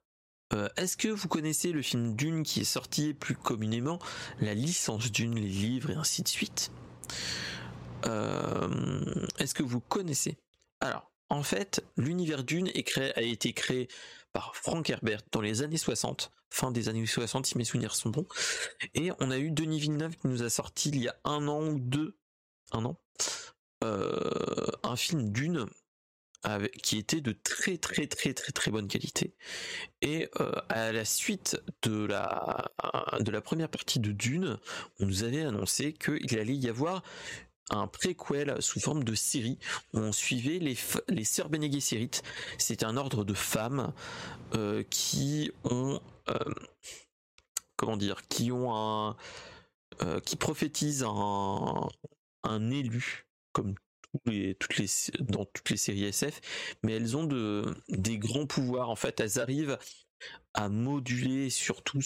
[0.54, 4.00] euh, est-ce que vous connaissez le film Dune qui est sorti plus communément?
[4.40, 6.72] La licence Dune, les livres et ainsi de suite.
[8.06, 10.38] Euh, Est-ce que vous connaissez?
[10.80, 12.70] Alors, en fait, l'univers Dune
[13.16, 13.88] a été créé
[14.32, 18.10] par Frank Herbert dans les années 60, fin des années 60 si mes souvenirs sont
[18.10, 18.28] bons,
[18.96, 21.66] et on a eu Denis Villeneuve qui nous a sorti il y a un an
[21.68, 22.18] ou deux,
[22.72, 22.98] un an,
[23.82, 25.68] un film d'une
[26.82, 29.36] qui était de très très très très très bonne qualité.
[30.02, 32.72] Et euh, à la suite de la
[33.20, 34.58] de la première partie de Dune,
[35.00, 37.04] on nous avait annoncé qu'il allait y avoir
[37.70, 39.60] un préquel sous forme de série.
[39.94, 40.78] Où on suivait les,
[41.10, 41.50] les sœurs
[42.58, 43.94] C'est un ordre de femmes
[44.56, 46.02] euh, qui ont
[47.76, 49.16] comment dire, qui ont un
[50.26, 53.76] qui prophétisent un élu comme
[54.60, 54.88] toutes les,
[55.20, 56.42] dans toutes les séries SF,
[56.84, 58.90] mais elles ont de, des grands pouvoirs.
[58.90, 59.78] En fait, elles arrivent
[60.54, 62.02] à moduler surtout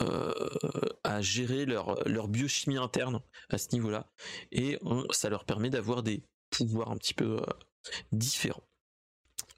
[0.00, 0.48] euh,
[1.04, 3.20] à gérer leur, leur biochimie interne
[3.50, 4.10] à ce niveau-là,
[4.52, 4.78] et
[5.10, 7.46] ça leur permet d'avoir des pouvoirs un petit peu euh,
[8.12, 8.64] différents.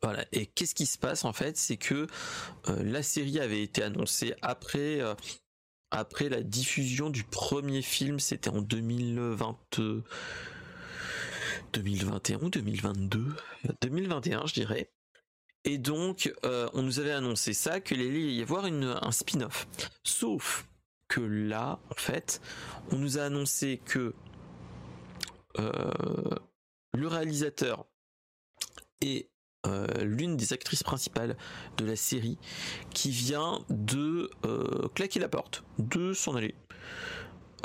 [0.02, 0.24] Voilà.
[0.32, 2.06] Et qu'est-ce qui se passe en fait, c'est que
[2.68, 5.00] euh, la série avait été annoncée après
[5.90, 9.56] après la diffusion du premier film, c'était en 2020,
[11.72, 13.34] 2021 ou 2022,
[13.80, 14.90] 2021 je dirais.
[15.64, 19.68] Et donc, euh, on nous avait annoncé ça, qu'il allait y avoir une, un spin-off.
[20.04, 20.66] Sauf
[21.08, 22.40] que là, en fait,
[22.92, 24.14] on nous a annoncé que
[25.58, 25.92] euh,
[26.94, 27.86] le réalisateur
[29.02, 29.30] et
[29.66, 31.36] euh, l'une des actrices principales
[31.76, 32.38] de la série
[32.94, 36.54] qui vient de euh, claquer la porte, de s'en aller.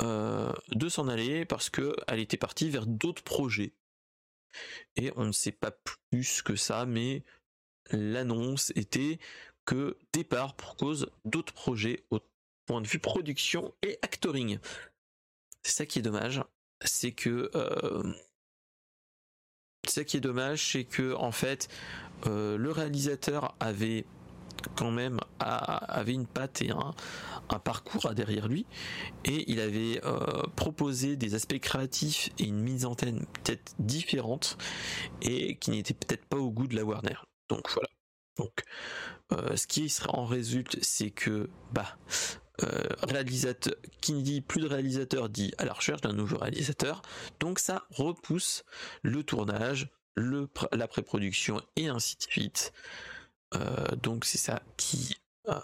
[0.02, 3.72] Euh, de s'en aller parce que elle était partie vers d'autres projets.
[4.96, 5.70] Et on ne sait pas
[6.10, 7.24] plus que ça, mais
[7.90, 9.18] l'annonce était
[9.64, 12.20] que départ pour cause d'autres projets au
[12.66, 14.58] point de vue production et actoring.
[15.62, 16.42] C'est ça qui est dommage,
[16.84, 17.50] c'est que
[19.90, 21.68] ce qui est dommage, c'est que en fait,
[22.26, 24.04] euh, le réalisateur avait
[24.74, 26.94] quand même avait une patte et un,
[27.58, 28.66] parcours derrière lui
[29.24, 34.58] et il avait euh, proposé des aspects créatifs et une mise en scène peut-être différente
[35.22, 37.16] et qui n'était peut-être pas au goût de la Warner.
[37.48, 37.88] Donc voilà.
[38.36, 38.64] Donc
[39.32, 41.96] euh, ce qui en résulte, c'est que bah
[42.62, 47.02] euh, réalisateur qui dit plus de réalisateur dit à la recherche d'un nouveau réalisateur.
[47.40, 48.64] Donc ça repousse
[49.02, 52.72] le tournage, le, la pré-production et ainsi de suite.
[53.54, 55.16] Euh, donc c'est ça qui
[55.48, 55.58] euh,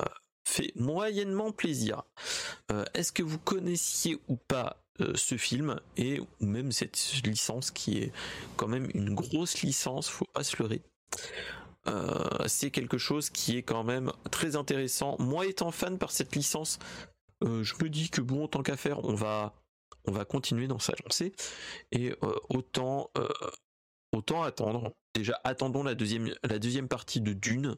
[0.46, 2.02] fait moyennement plaisir.
[2.94, 4.82] Est-ce que vous connaissiez ou pas
[5.14, 8.12] ce film et même cette licence qui est
[8.56, 10.82] quand même une grosse licence, faut pas se leurrer.
[11.88, 15.16] Euh, c'est quelque chose qui est quand même très intéressant.
[15.18, 16.78] Moi étant fan par cette licence,
[17.42, 19.54] euh, je me dis que bon, tant qu'à faire, on va,
[20.04, 21.32] on va continuer dans sa lancée
[21.90, 23.10] et euh, autant,
[24.12, 24.92] autant attendre.
[25.14, 27.76] Déjà, attendons la deuxième, la deuxième partie de Dune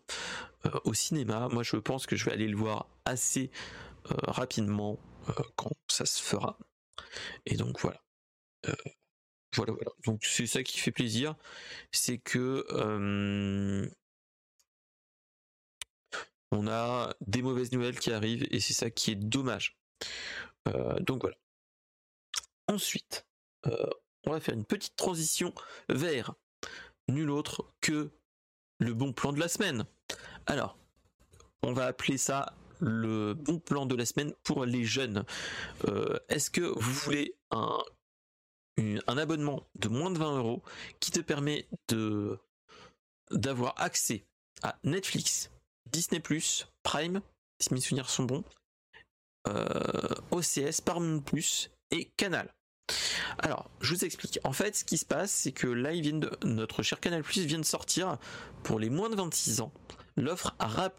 [0.85, 1.49] au cinéma.
[1.51, 3.51] Moi, je pense que je vais aller le voir assez
[4.07, 4.99] rapidement
[5.57, 6.59] quand ça se fera.
[7.45, 8.01] Et donc voilà.
[9.55, 9.91] Voilà, voilà.
[10.05, 11.35] Donc c'est ça qui fait plaisir,
[11.93, 12.67] c'est que
[16.51, 19.77] on a des mauvaises nouvelles qui arrivent et c'est ça qui est dommage.
[21.01, 21.37] donc voilà.
[22.69, 23.27] Ensuite,
[23.65, 25.53] on va faire une petite transition
[25.89, 26.35] vers
[27.09, 28.11] nul autre que
[28.79, 29.85] le bon plan de la semaine.
[30.47, 30.77] Alors,
[31.63, 35.25] on va appeler ça le bon plan de la semaine pour les jeunes.
[35.89, 37.79] Euh, est-ce que vous voulez un,
[38.79, 40.63] un abonnement de moins de 20 euros
[41.01, 42.39] qui te permet de
[43.31, 44.25] d'avoir accès
[44.63, 45.51] à Netflix,
[45.91, 46.23] Disney+,
[46.83, 47.21] Prime,
[47.59, 48.45] si mes souvenirs sont bons,
[49.49, 51.23] euh, OCS, Paramount+,
[51.91, 52.53] et Canal.
[53.39, 54.39] Alors, je vous explique.
[54.45, 57.59] En fait, ce qui se passe, c'est que là, de, notre cher Canal Plus vient
[57.59, 58.19] de sortir
[58.63, 59.73] pour les moins de 26 ans
[60.17, 60.91] l'offre RA+.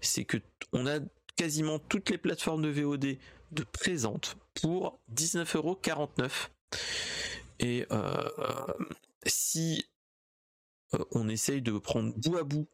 [0.00, 0.38] C'est que
[0.72, 1.00] on a
[1.36, 3.18] quasiment toutes les plateformes de VOD
[3.52, 6.48] de présente pour 19,49€.
[7.58, 8.28] Et euh,
[9.26, 9.88] si
[10.94, 12.68] euh, on essaye de prendre bout à bout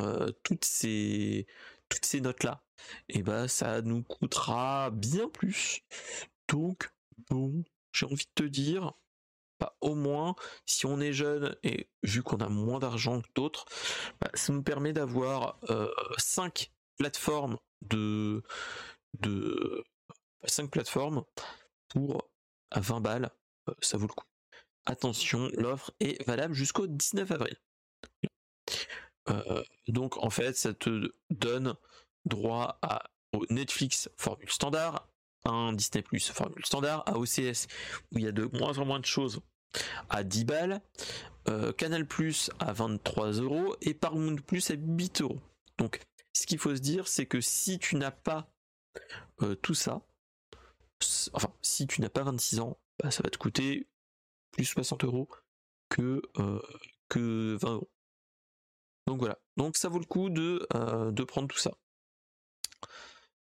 [0.00, 1.46] euh, toutes ces
[1.88, 2.64] toutes ces notes là,
[3.08, 5.82] et eh ben ça nous coûtera bien plus.
[6.48, 6.92] Donc
[7.30, 8.92] bon, j'ai envie de te dire,
[9.58, 10.34] bah, au moins,
[10.66, 13.64] si on est jeune et vu qu'on a moins d'argent que d'autres,
[14.20, 15.58] bah, ça nous permet d'avoir
[16.18, 18.42] 5 euh, plateformes de,
[19.20, 19.84] de
[20.44, 21.24] 5 bah, plateformes
[21.88, 22.28] pour
[22.70, 23.30] à 20 balles,
[23.68, 24.26] euh, ça vaut le coup.
[24.86, 27.56] Attention, l'offre est valable jusqu'au 19 avril.
[29.28, 31.74] Euh, donc en fait, ça te donne
[32.24, 33.02] droit à
[33.50, 35.08] Netflix formule standard,
[35.44, 37.66] un Disney Plus formule standard, à OCS
[38.12, 39.40] où il y a de moins en moins de choses
[40.08, 40.80] à 10 balles,
[41.48, 45.40] euh, Canal Plus à 23 euros et Paramount Plus à 8 euros.
[45.78, 46.00] Donc
[46.32, 48.48] ce qu'il faut se dire c'est que si tu n'as pas
[49.42, 50.02] euh, tout ça,
[51.32, 53.88] enfin si tu n'as pas 26 ans, bah, ça va te coûter
[54.52, 55.28] plus 60 euros
[55.88, 56.62] que, euh,
[57.08, 57.90] que 20 euros.
[59.06, 60.66] Donc voilà, donc ça vaut le coup de,
[61.10, 61.72] de prendre tout ça.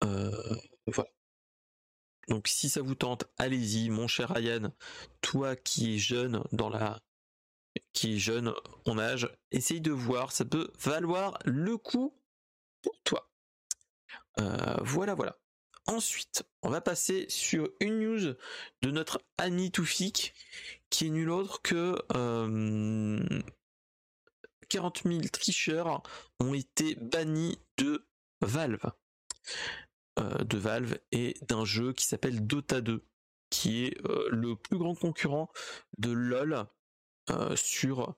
[0.02, 1.10] voilà.
[2.28, 4.72] Donc si ça vous tente, allez-y, mon cher Ryan,
[5.20, 7.00] toi qui es jeune dans la
[7.92, 8.52] qui jeune
[8.86, 12.14] en âge, essaye de voir, ça peut valoir le coup
[12.82, 13.30] pour toi.
[14.38, 15.38] Euh, voilà, voilà.
[15.86, 18.34] Ensuite, on va passer sur une news
[18.82, 20.34] de notre Annie Toufik,
[20.90, 21.96] qui est nul autre que
[24.68, 26.02] 40 000 tricheurs
[26.40, 28.06] ont été bannis de
[28.40, 28.90] Valve.
[30.18, 33.04] Euh, de Valve et d'un jeu qui s'appelle Dota 2,
[33.50, 35.50] qui est euh, le plus grand concurrent
[35.98, 36.66] de LoL
[37.30, 38.14] euh, sur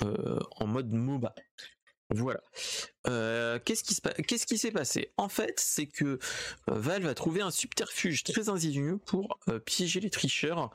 [0.00, 1.32] en mode MOBA.
[2.14, 2.40] Voilà.
[3.64, 3.96] qu'est-ce qui
[4.26, 5.12] qu'est-ce qui s'est passé?
[5.16, 6.18] En fait, c'est que
[6.66, 10.70] Valve a trouvé un subterfuge très ingénieux pour piéger les tricheurs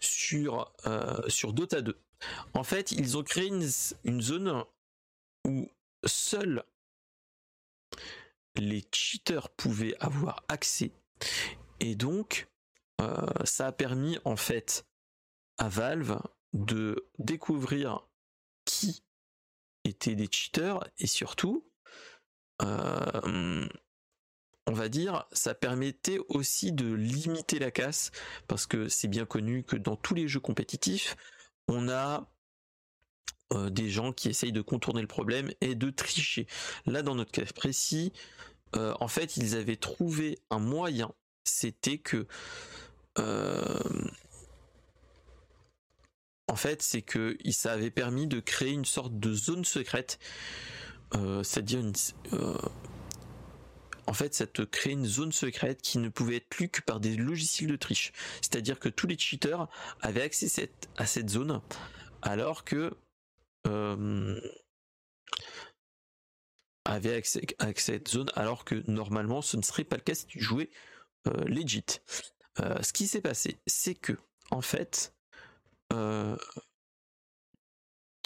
[0.00, 0.72] sur
[1.28, 1.96] sur Dota 2.
[2.54, 3.68] En fait, ils ont créé une,
[4.04, 4.64] une zone
[5.46, 5.68] où
[6.04, 6.64] seuls
[8.56, 10.92] les cheaters pouvaient avoir accès.
[11.80, 12.48] Et donc,
[13.00, 14.86] euh, ça a permis en fait
[15.58, 16.20] à Valve
[16.52, 18.06] de découvrir
[19.92, 21.64] des cheaters et surtout,
[22.62, 23.68] euh,
[24.66, 28.12] on va dire, ça permettait aussi de limiter la casse
[28.46, 31.16] parce que c'est bien connu que dans tous les jeux compétitifs,
[31.68, 32.30] on a
[33.52, 36.46] euh, des gens qui essayent de contourner le problème et de tricher.
[36.86, 38.12] Là, dans notre cas précis,
[38.76, 41.12] euh, en fait, ils avaient trouvé un moyen.
[41.44, 42.26] C'était que,
[46.50, 50.18] en fait, c'est que ça avait permis de créer une sorte de zone secrète,
[51.14, 51.92] euh, c'est-à-dire une,
[54.06, 56.98] en fait, ça te crée une zone secrète qui ne pouvait être lue que par
[56.98, 58.10] des logiciels de triche.
[58.42, 59.68] C'est-à-dire que tous les cheaters
[60.00, 60.48] avaient accès
[60.96, 61.60] à cette zone,
[62.22, 62.96] alors que
[66.84, 70.26] avait accès, à cette zone alors que normalement ce ne serait pas le cas si
[70.26, 70.70] tu jouais
[71.28, 71.84] euh, legit.
[72.58, 74.14] Euh, ce qui s'est passé, c'est que
[74.50, 75.14] en fait,
[75.92, 76.36] euh,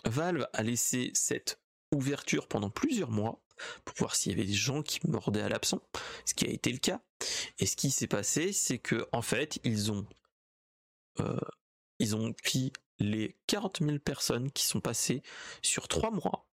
[0.05, 1.61] Valve a laissé cette
[1.95, 3.41] ouverture pendant plusieurs mois
[3.85, 5.81] pour voir s'il y avait des gens qui mordaient à l'absent,
[6.27, 7.01] ce qui a été le cas.
[7.59, 10.07] Et ce qui s'est passé, c'est que en fait, ils ont
[12.13, 15.23] ont pris les 40 000 personnes qui sont passées
[15.63, 16.47] sur trois mois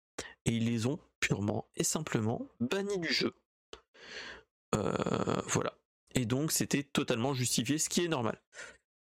[0.45, 3.35] et ils les ont purement et simplement bannis du jeu.
[4.75, 5.77] Euh, voilà.
[6.15, 8.41] Et donc c'était totalement justifié, ce qui est normal.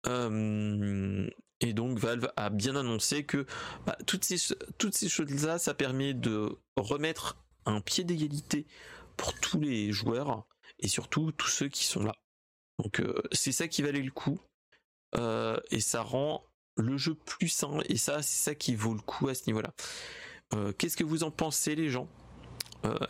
[0.06, 1.28] Euh,
[1.60, 3.46] et donc Valve a bien annoncé que
[3.86, 7.36] bah, toutes ces, choses-là, ça permet de remettre
[7.66, 8.66] un pied d'égalité
[9.16, 10.46] pour tous les joueurs
[10.78, 12.14] et surtout tous ceux qui sont là.
[12.78, 14.40] Donc euh, c'est ça qui valait le coup.
[15.70, 16.44] et ça rend
[16.76, 19.74] le jeu plus sain et ça c'est ça qui vaut le coup à ce niveau-là.
[20.54, 22.08] Euh, qu'est-ce que vous en pensez les gens?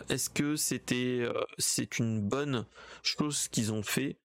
[0.08, 1.24] Est-ce que c'était
[1.56, 2.66] c'est une bonne
[3.04, 4.18] chose qu'ils ont fait?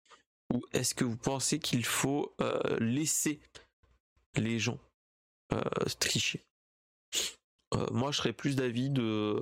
[0.51, 2.35] Ou est-ce que vous pensez qu'il faut
[2.79, 3.39] laisser
[4.37, 4.79] les gens
[5.99, 6.45] tricher
[7.91, 9.39] moi, je serais plus d'avis de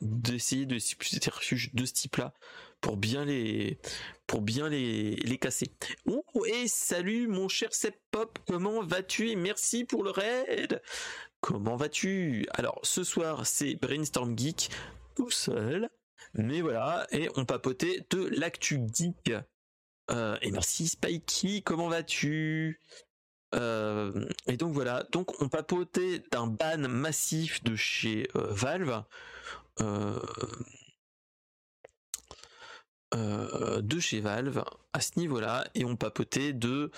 [0.00, 2.32] d'essayer de des refuges de ce type-là
[2.80, 3.78] pour bien les
[4.26, 5.70] pour bien les, casser.
[6.06, 7.70] Oh et salut mon cher
[8.10, 10.82] Pop, comment vas-tu et merci pour le raid.
[11.40, 12.46] Comment vas-tu?
[12.50, 14.70] Alors ce soir c'est Brainstorm Geek
[15.16, 15.88] tout seul,
[16.34, 19.32] mais voilà et on papotait de l'actu geek.
[20.10, 22.80] Euh, et merci Spikey, comment vas-tu?
[23.54, 29.02] Euh, et donc voilà, donc on papotait d'un ban massif de chez euh, Valve,
[29.80, 30.18] euh,
[33.14, 36.90] de chez Valve à ce niveau-là, et on papotait de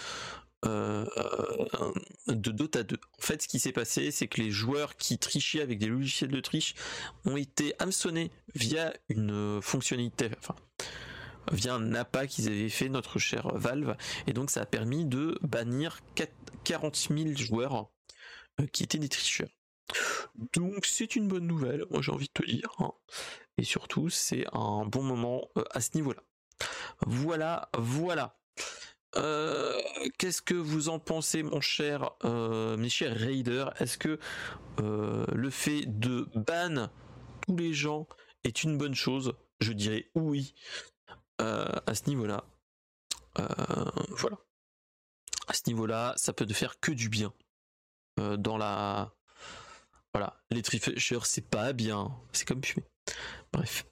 [0.67, 2.97] de Dota 2.
[2.97, 6.31] En fait, ce qui s'est passé, c'est que les joueurs qui trichaient avec des logiciels
[6.31, 6.75] de triche
[7.27, 10.31] ont été hameçonnés via une fonctionnalité,
[11.55, 13.97] via un appât qu'ils avaient fait notre cher Valve
[14.27, 16.01] et donc ça a permis de bannir
[16.65, 17.91] 40 000 joueurs
[18.61, 19.49] euh, qui étaient des tricheurs.
[20.55, 22.71] Donc c'est une bonne nouvelle, moi j'ai envie de te dire.
[22.79, 22.93] Hein.
[23.59, 26.23] Et surtout c'est un bon moment euh, à ce niveau-là.
[27.07, 28.39] Voilà, voilà.
[29.17, 29.81] Euh,
[30.19, 33.73] qu'est-ce que vous en pensez, mon cher, mes chers raiders?
[33.81, 34.19] Est-ce que
[34.79, 36.89] le fait de ban
[37.47, 38.09] tous les gens
[38.43, 39.35] est une bonne chose?
[39.61, 40.55] Je dirais oui.
[41.41, 42.45] Euh, à ce niveau-là.
[43.39, 43.45] Euh,
[44.11, 44.39] voilà.
[45.49, 47.33] À ce niveau-là, ça peut te faire que du bien.
[48.21, 49.13] Euh, dans la.
[50.13, 50.37] Voilà.
[50.51, 52.17] Les tricheurs, c'est pas bien.
[52.33, 52.87] C'est comme fumer.
[53.53, 53.85] Bref.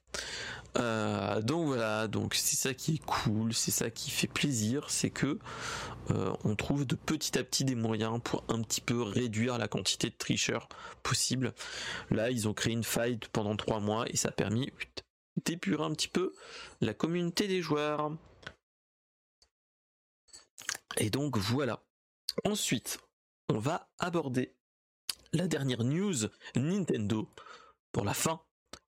[1.45, 5.38] donc voilà, donc c'est ça qui est cool, c'est ça qui fait plaisir, c'est que
[6.09, 10.09] on trouve de petit à petit des moyens pour un petit peu réduire la quantité
[10.09, 10.68] de tricheurs
[11.03, 11.53] possible.
[12.11, 14.72] Là, ils ont créé une faille pendant trois mois et ça a permis
[15.45, 16.35] d'épurer un petit peu
[16.80, 18.16] la communauté des joueurs.
[20.99, 21.83] Et donc voilà.
[22.45, 22.99] Ensuite,
[23.49, 24.55] on va aborder
[25.33, 27.28] la dernière news Nintendo
[27.93, 28.41] pour la fin.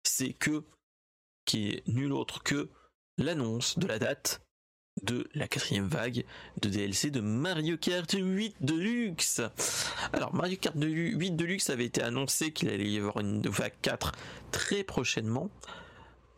[0.02, 0.64] C'est que,
[1.44, 2.70] qui est nul autre que
[3.18, 4.44] l'annonce de la date
[5.02, 6.24] de la quatrième vague
[6.62, 9.42] de DLC de Mario Kart 8 Deluxe.
[10.12, 14.12] Alors Mario Kart 8 Deluxe avait été annoncé qu'il allait y avoir une vague 4
[14.52, 15.50] très prochainement.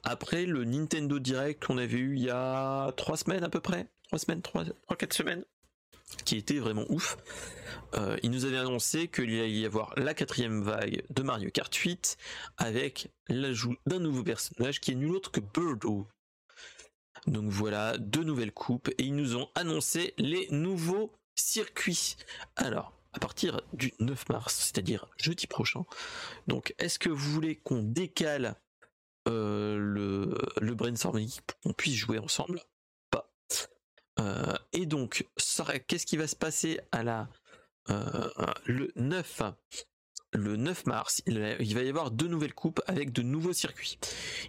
[0.09, 3.89] Après le Nintendo Direct qu'on avait eu il y a trois semaines à peu près,
[4.05, 4.65] trois semaines, trois,
[4.97, 5.45] quatre semaines,
[6.25, 7.17] qui était vraiment ouf.
[7.95, 11.75] Euh, il nous avait annoncé qu'il allait y avoir la quatrième vague de Mario Kart
[11.75, 12.19] 8
[12.57, 16.07] avec l'ajout d'un nouveau personnage qui est nul autre que Birdo.
[17.27, 22.15] Donc voilà, deux nouvelles coupes et ils nous ont annoncé les nouveaux circuits.
[22.55, 25.85] Alors, à partir du 9 mars, c'est-à-dire jeudi prochain.
[26.47, 28.55] Donc, est-ce que vous voulez qu'on décale
[29.27, 31.31] euh, le, le brainstorming
[31.63, 32.61] qu'on puisse jouer ensemble.
[33.11, 33.29] Pas.
[34.21, 35.27] Euh, et donc,
[35.87, 37.29] qu'est-ce qui va se passer à la
[37.91, 38.29] euh,
[38.65, 39.43] le 9
[40.33, 43.99] le 9 mars, il va, y avoir deux nouvelles coupes avec de nouveaux circuits.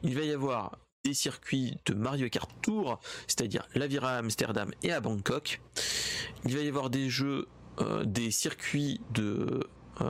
[0.04, 4.74] Il va y avoir des circuits de Mario Kart Tour, c'est-à-dire la Vira à Amsterdam
[4.84, 5.62] et à Bangkok.
[6.44, 7.48] Il va y avoir des jeux,
[8.04, 9.66] des circuits de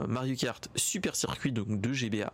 [0.08, 2.32] Mario Kart Super Circuit, donc de GBA.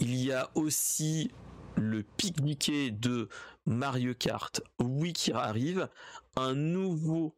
[0.00, 1.30] Il y a aussi
[1.76, 3.28] le pique-niquet de
[3.66, 5.88] Mario Kart Wii qui arrive,
[6.36, 7.36] un nouveau,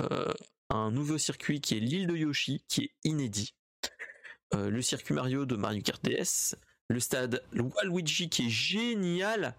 [0.00, 0.32] euh,
[0.70, 3.54] un nouveau circuit qui est l'île de Yoshi, qui est inédit,
[4.54, 6.56] euh, le circuit Mario de Mario Kart DS,
[6.88, 9.54] le stade Waluigi qui est génial,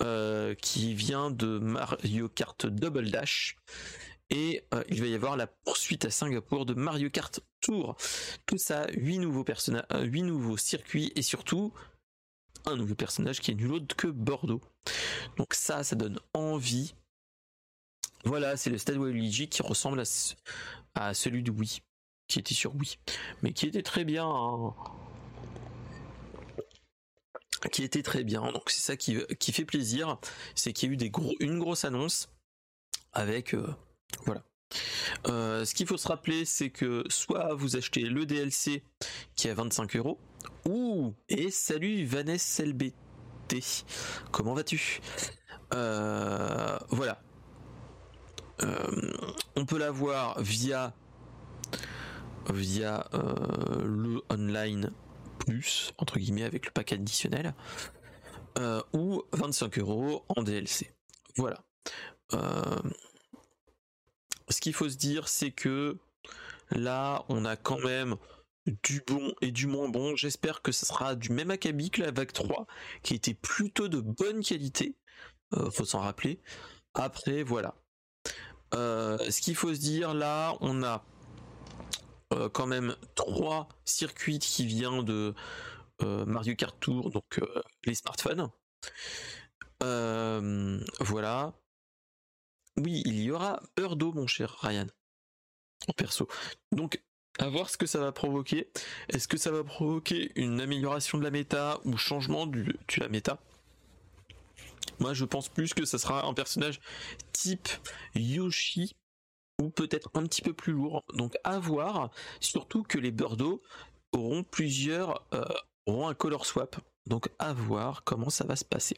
[0.00, 3.56] euh, qui vient de Mario Kart Double Dash,
[4.30, 7.96] et il va y avoir la poursuite à Singapour de Mario Kart Tour.
[8.46, 11.72] Tout ça, 8 nouveaux personnages, 8 nouveaux circuits et surtout
[12.66, 14.60] un nouveau personnage qui est nul autre que Bordeaux.
[15.36, 16.94] Donc ça, ça donne envie.
[18.24, 20.02] Voilà, c'est le Stade Waluigi qui ressemble
[20.94, 21.80] à, celui de Wii,
[22.28, 22.98] qui était sur Wii,
[23.42, 24.28] mais qui était très bien.
[24.28, 24.74] Hein.
[27.72, 28.52] Qui était très bien.
[28.52, 30.18] Donc c'est ça qui, fait plaisir,
[30.54, 31.10] c'est qu'il y a eu
[31.40, 32.30] une grosse annonce
[33.12, 33.74] avec euh,
[34.26, 34.42] voilà.
[35.28, 38.82] Euh, ce qu'il faut se rappeler, c'est que soit vous achetez le DLC
[39.34, 40.20] qui est à 25 euros,
[40.64, 43.84] ou et salut Vanessa LBT,
[44.30, 45.00] comment vas-tu?
[45.74, 47.22] Euh, Voilà,
[48.62, 49.12] euh,
[49.56, 50.94] on peut l'avoir via
[52.52, 54.90] via le online
[55.38, 57.54] plus entre guillemets avec le pack additionnel
[58.92, 60.92] ou 25 euros en DLC.
[61.36, 61.64] Voilà
[64.50, 65.96] ce qu'il faut se dire, c'est que
[66.70, 68.16] là, on a quand même
[68.82, 70.16] du bon et du moins bon.
[70.16, 72.66] J'espère que ce sera du même acabit que la vague 3,
[73.02, 74.96] qui était plutôt de bonne qualité.
[75.54, 76.40] Euh, faut s'en rappeler.
[76.94, 77.74] Après, voilà.
[78.74, 81.04] Euh, ce qu'il faut se dire là, on a
[82.32, 85.34] euh, quand même trois circuits qui viennent de
[86.02, 87.40] Mario Kart Tour, donc
[87.84, 88.48] les smartphones.
[91.00, 91.52] voilà.
[92.82, 94.86] Oui, il y aura d'eau, mon cher Ryan.
[95.88, 96.28] En perso.
[96.72, 97.02] Donc,
[97.38, 98.70] à voir ce que ça va provoquer.
[99.08, 103.08] Est-ce que ça va provoquer une amélioration de la méta ou changement du, de la
[103.08, 103.38] méta?
[104.98, 106.80] Moi, je pense plus que ça sera un personnage
[107.32, 107.68] type
[108.14, 108.96] Yoshi
[109.60, 111.04] ou peut-être un petit peu plus lourd.
[111.14, 112.10] Donc, à voir.
[112.40, 113.62] Surtout que les Birdo
[114.12, 115.44] auront plusieurs, euh,
[115.86, 116.76] auront un color swap.
[117.06, 118.96] Donc, à voir comment ça va se passer.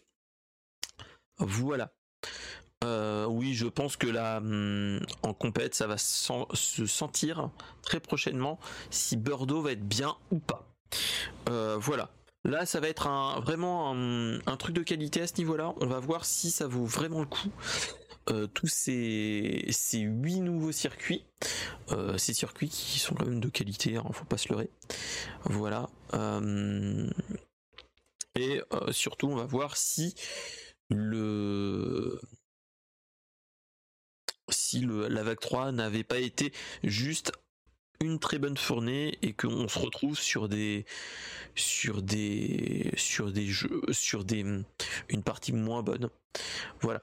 [1.39, 1.93] Voilà.
[2.83, 7.51] Euh, oui, je pense que là, hum, en compète, ça va se sentir
[7.83, 8.59] très prochainement
[8.91, 10.67] si Bordeaux va être bien ou pas.
[11.49, 12.11] Euh, voilà.
[12.45, 15.75] Là, ça va être un, vraiment un, truc de qualité à ce niveau-là.
[15.81, 17.49] On va voir si ça vaut vraiment le coup.
[18.31, 21.25] Euh, tous ces, ces 8 nouveaux circuits.
[22.17, 24.71] ces circuits qui sont quand même de qualité, hein, faut pas se leurrer.
[25.45, 25.89] Voilà.
[28.35, 28.61] et
[28.91, 30.15] surtout, on va voir si
[30.89, 32.21] le
[34.53, 36.53] si la vague 3 n'avait pas été
[36.85, 37.33] juste
[38.03, 40.85] une très bonne fournée et qu'on se retrouve sur des
[41.55, 44.45] sur des sur des jeux sur des
[45.09, 46.11] une partie moins bonne.
[46.81, 47.03] Voilà.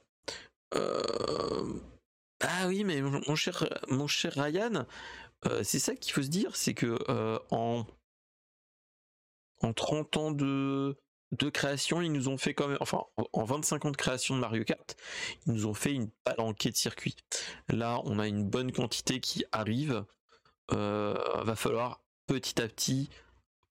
[0.76, 1.74] Euh,
[2.42, 4.86] ah oui mais mon cher mon cher Ryan
[5.46, 7.86] euh, c'est ça qu'il faut se dire c'est que euh, en
[9.62, 10.96] en 30 ans de
[11.32, 13.04] de création, ils nous ont fait quand même, enfin,
[13.34, 14.96] en 25 ans de création de Mario Kart,
[15.46, 17.16] ils nous ont fait une palanquée de circuits.
[17.70, 20.06] Là, on a une bonne quantité qui arrive.
[20.72, 23.10] Euh, va falloir petit à petit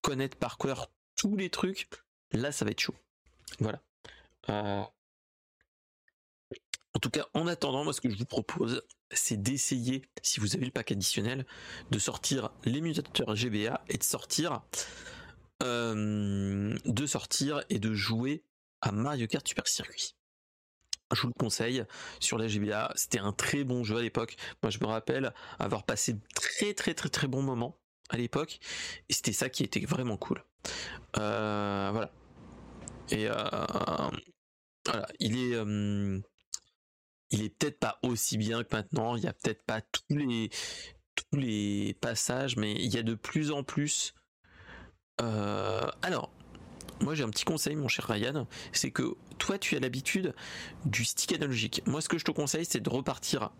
[0.02, 1.88] connaître par cœur tous les trucs.
[2.32, 2.94] Là, ça va être chaud.
[3.60, 3.80] Voilà.
[4.48, 4.82] Euh,
[6.94, 8.82] en tout cas, en attendant, moi, ce que je vous propose,
[9.12, 11.46] c'est d'essayer, si vous avez le pack additionnel,
[11.90, 14.62] de sortir l'émulateur GBA et de sortir
[15.60, 18.44] de sortir et de jouer
[18.80, 20.14] à Mario Kart Super Circuit.
[21.14, 21.84] Je vous le conseille
[22.20, 24.36] sur la GBA, c'était un très bon jeu à l'époque.
[24.62, 27.78] Moi je me rappelle avoir passé de très très très très bons moments
[28.10, 28.60] à l'époque
[29.08, 30.44] et c'était ça qui était vraiment cool.
[31.16, 32.10] Euh, voilà.
[33.10, 33.34] Et euh,
[34.84, 36.22] voilà, il est
[37.30, 40.50] il est peut-être pas aussi bien que maintenant, il y a peut-être pas tous
[41.32, 44.17] les passages mais il y a de plus en plus euh,
[45.18, 46.30] alors,
[47.00, 50.34] moi j'ai un petit conseil mon cher Ryan, c'est que toi tu as l'habitude
[50.84, 51.82] du stick analogique.
[51.86, 53.50] Moi ce que je te conseille c'est de repartir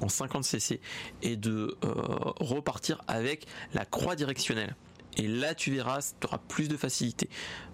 [0.00, 0.80] en 50cc
[1.22, 1.92] et de euh,
[2.40, 4.76] repartir avec la croix directionnelle.
[5.16, 7.28] Et là tu verras, tu auras plus de facilité.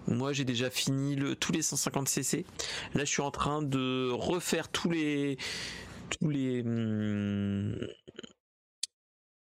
[0.07, 2.45] Moi j'ai déjà fini tous les 150cc.
[2.93, 5.37] Là je suis en train de refaire tous les
[6.09, 7.77] tous les hum,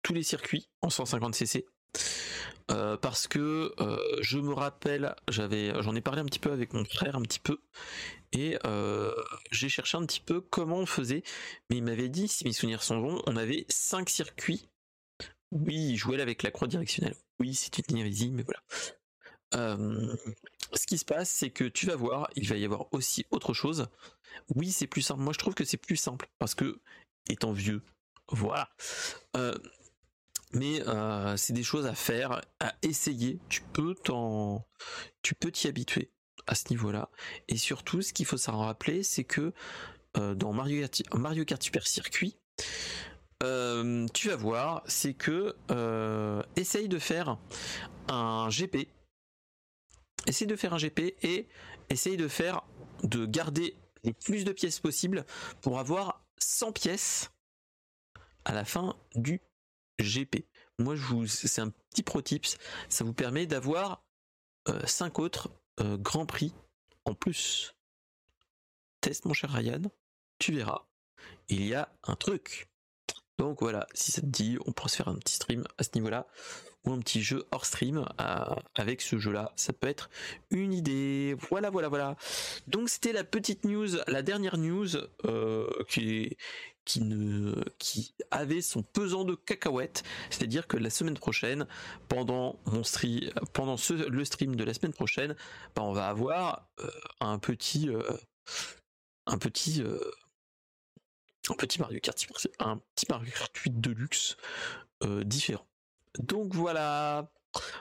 [0.01, 1.65] tous les circuits en 150cc.
[2.71, 6.73] Euh, parce que euh, je me rappelle, j'avais, j'en ai parlé un petit peu avec
[6.73, 7.59] mon frère un petit peu,
[8.31, 9.11] et euh,
[9.51, 11.23] j'ai cherché un petit peu comment on faisait,
[11.69, 14.69] mais il m'avait dit, si mes souvenirs sont bons, on avait cinq circuits.
[15.51, 17.15] Oui, jouer avec la croix directionnelle.
[17.39, 19.77] Oui, c'est une hérésie, mais voilà.
[20.73, 23.53] ce qui se passe, c'est que tu vas voir, il va y avoir aussi autre
[23.53, 23.87] chose.
[24.55, 25.21] Oui, c'est plus simple.
[25.21, 26.79] Moi, je trouve que c'est plus simple parce que,
[27.29, 27.81] étant vieux,
[28.29, 28.69] voilà
[30.53, 33.39] mais euh, c'est des choses à faire, à essayer.
[33.49, 34.65] Tu peux t'en,
[35.21, 36.11] tu peux t'y habituer
[36.47, 37.09] à ce niveau-là.
[37.47, 39.53] Et surtout, ce qu'il faut s'en rappeler, c'est que
[40.17, 42.37] euh, dans Mario Kart, Mario Kart Super Circuit,
[43.43, 45.55] euh, tu vas voir, c'est que
[46.55, 47.37] essaye de faire
[48.09, 48.87] un GP.
[50.27, 51.47] Essaye de faire un GP et
[51.89, 52.61] essaye de faire,
[53.03, 55.25] de garder le plus de pièces possible
[55.61, 57.31] pour avoir 100 pièces
[58.45, 59.41] à la fin du
[60.03, 60.45] GP.
[60.79, 62.57] Moi, je vous, c'est un petit pro tips.
[62.89, 64.03] Ça vous permet d'avoir
[64.85, 65.49] 5 euh, autres
[65.79, 66.53] euh, grands prix
[67.05, 67.75] en plus.
[69.01, 69.81] Teste mon cher Ryan,
[70.39, 70.85] tu verras.
[71.49, 72.67] Il y a un truc.
[73.37, 75.89] Donc voilà, si ça te dit, on pourrait se faire un petit stream à ce
[75.95, 76.27] niveau-là
[76.85, 79.51] ou un petit jeu hors stream euh, avec ce jeu-là.
[79.55, 80.09] Ça peut être
[80.51, 81.35] une idée.
[81.49, 82.15] Voilà, voilà, voilà.
[82.67, 84.89] Donc c'était la petite news, la dernière news
[85.87, 86.37] qui,
[86.85, 91.67] qui ne qui avait son pesant de cacahuètes, c'est-à-dire que la semaine prochaine,
[92.07, 92.81] pendant mon
[93.53, 95.35] pendant ce, le stream de la semaine prochaine,
[95.75, 98.01] bah, on va avoir euh, un petit euh,
[99.27, 99.99] un petit euh,
[101.49, 102.17] un petit Mario Kart
[102.59, 104.37] un petit Mario Kart 8 de luxe
[105.25, 105.65] différent.
[106.19, 107.31] Donc voilà,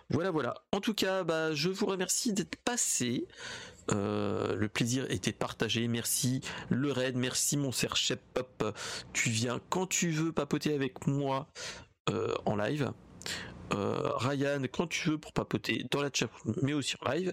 [0.09, 0.55] Voilà, voilà.
[0.73, 3.27] En tout cas, bah, je vous remercie d'être passé.
[3.93, 5.89] Euh, le plaisir était partagé.
[5.89, 8.77] Merci le raid, merci mon cher chef pop.
[9.13, 11.49] Tu viens quand tu veux papoter avec moi
[12.09, 12.93] euh, en live.
[13.73, 16.29] Euh, Ryan, quand tu veux pour papoter dans la chat,
[16.63, 17.33] mais aussi en live.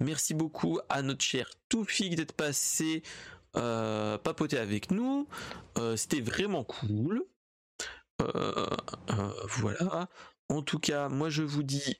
[0.00, 3.02] Merci beaucoup à notre cher Toufik d'être passé
[3.52, 5.26] papoter avec nous.
[5.96, 7.24] C'était vraiment cool.
[9.48, 10.08] voilà.
[10.48, 11.96] En tout cas, moi je vous dis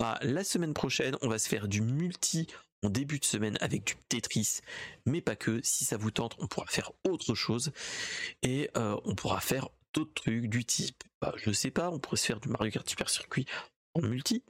[0.00, 2.48] à la semaine prochaine, on va se faire du multi
[2.90, 4.60] début de semaine avec du Tetris,
[5.06, 5.60] mais pas que.
[5.62, 7.72] Si ça vous tente, on pourra faire autre chose
[8.42, 12.16] et euh, on pourra faire d'autres trucs du type, bah, je sais pas, on pourrait
[12.16, 13.46] se faire du Mario Kart Super Circuit
[13.94, 14.42] en multi,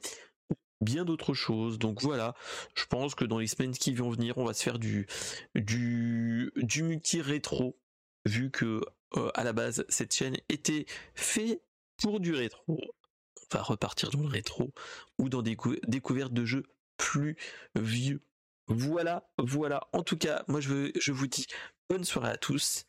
[0.81, 1.79] bien d'autres choses.
[1.79, 2.35] Donc voilà,
[2.75, 5.07] je pense que dans les semaines qui vont venir, on va se faire du
[5.53, 7.77] du du multi rétro,
[8.25, 8.81] vu que
[9.15, 11.61] euh, à la base cette chaîne était fait
[11.97, 12.63] pour du rétro.
[12.67, 14.73] On va repartir dans le rétro
[15.19, 15.55] ou dans des
[15.87, 16.63] découvertes de jeux
[16.97, 17.35] plus
[17.75, 18.21] vieux,
[18.67, 19.87] Voilà, voilà.
[19.93, 21.45] En tout cas, moi je, veux, je vous dis
[21.89, 22.85] bonne soirée à tous,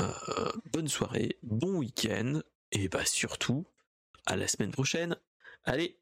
[0.00, 2.40] euh, bonne soirée, bon week-end,
[2.72, 3.66] et bah surtout,
[4.26, 5.16] à la semaine prochaine.
[5.64, 5.98] Allez,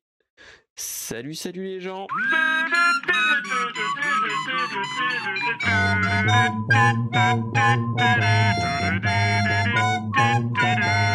[0.75, 2.07] salut, salut les gens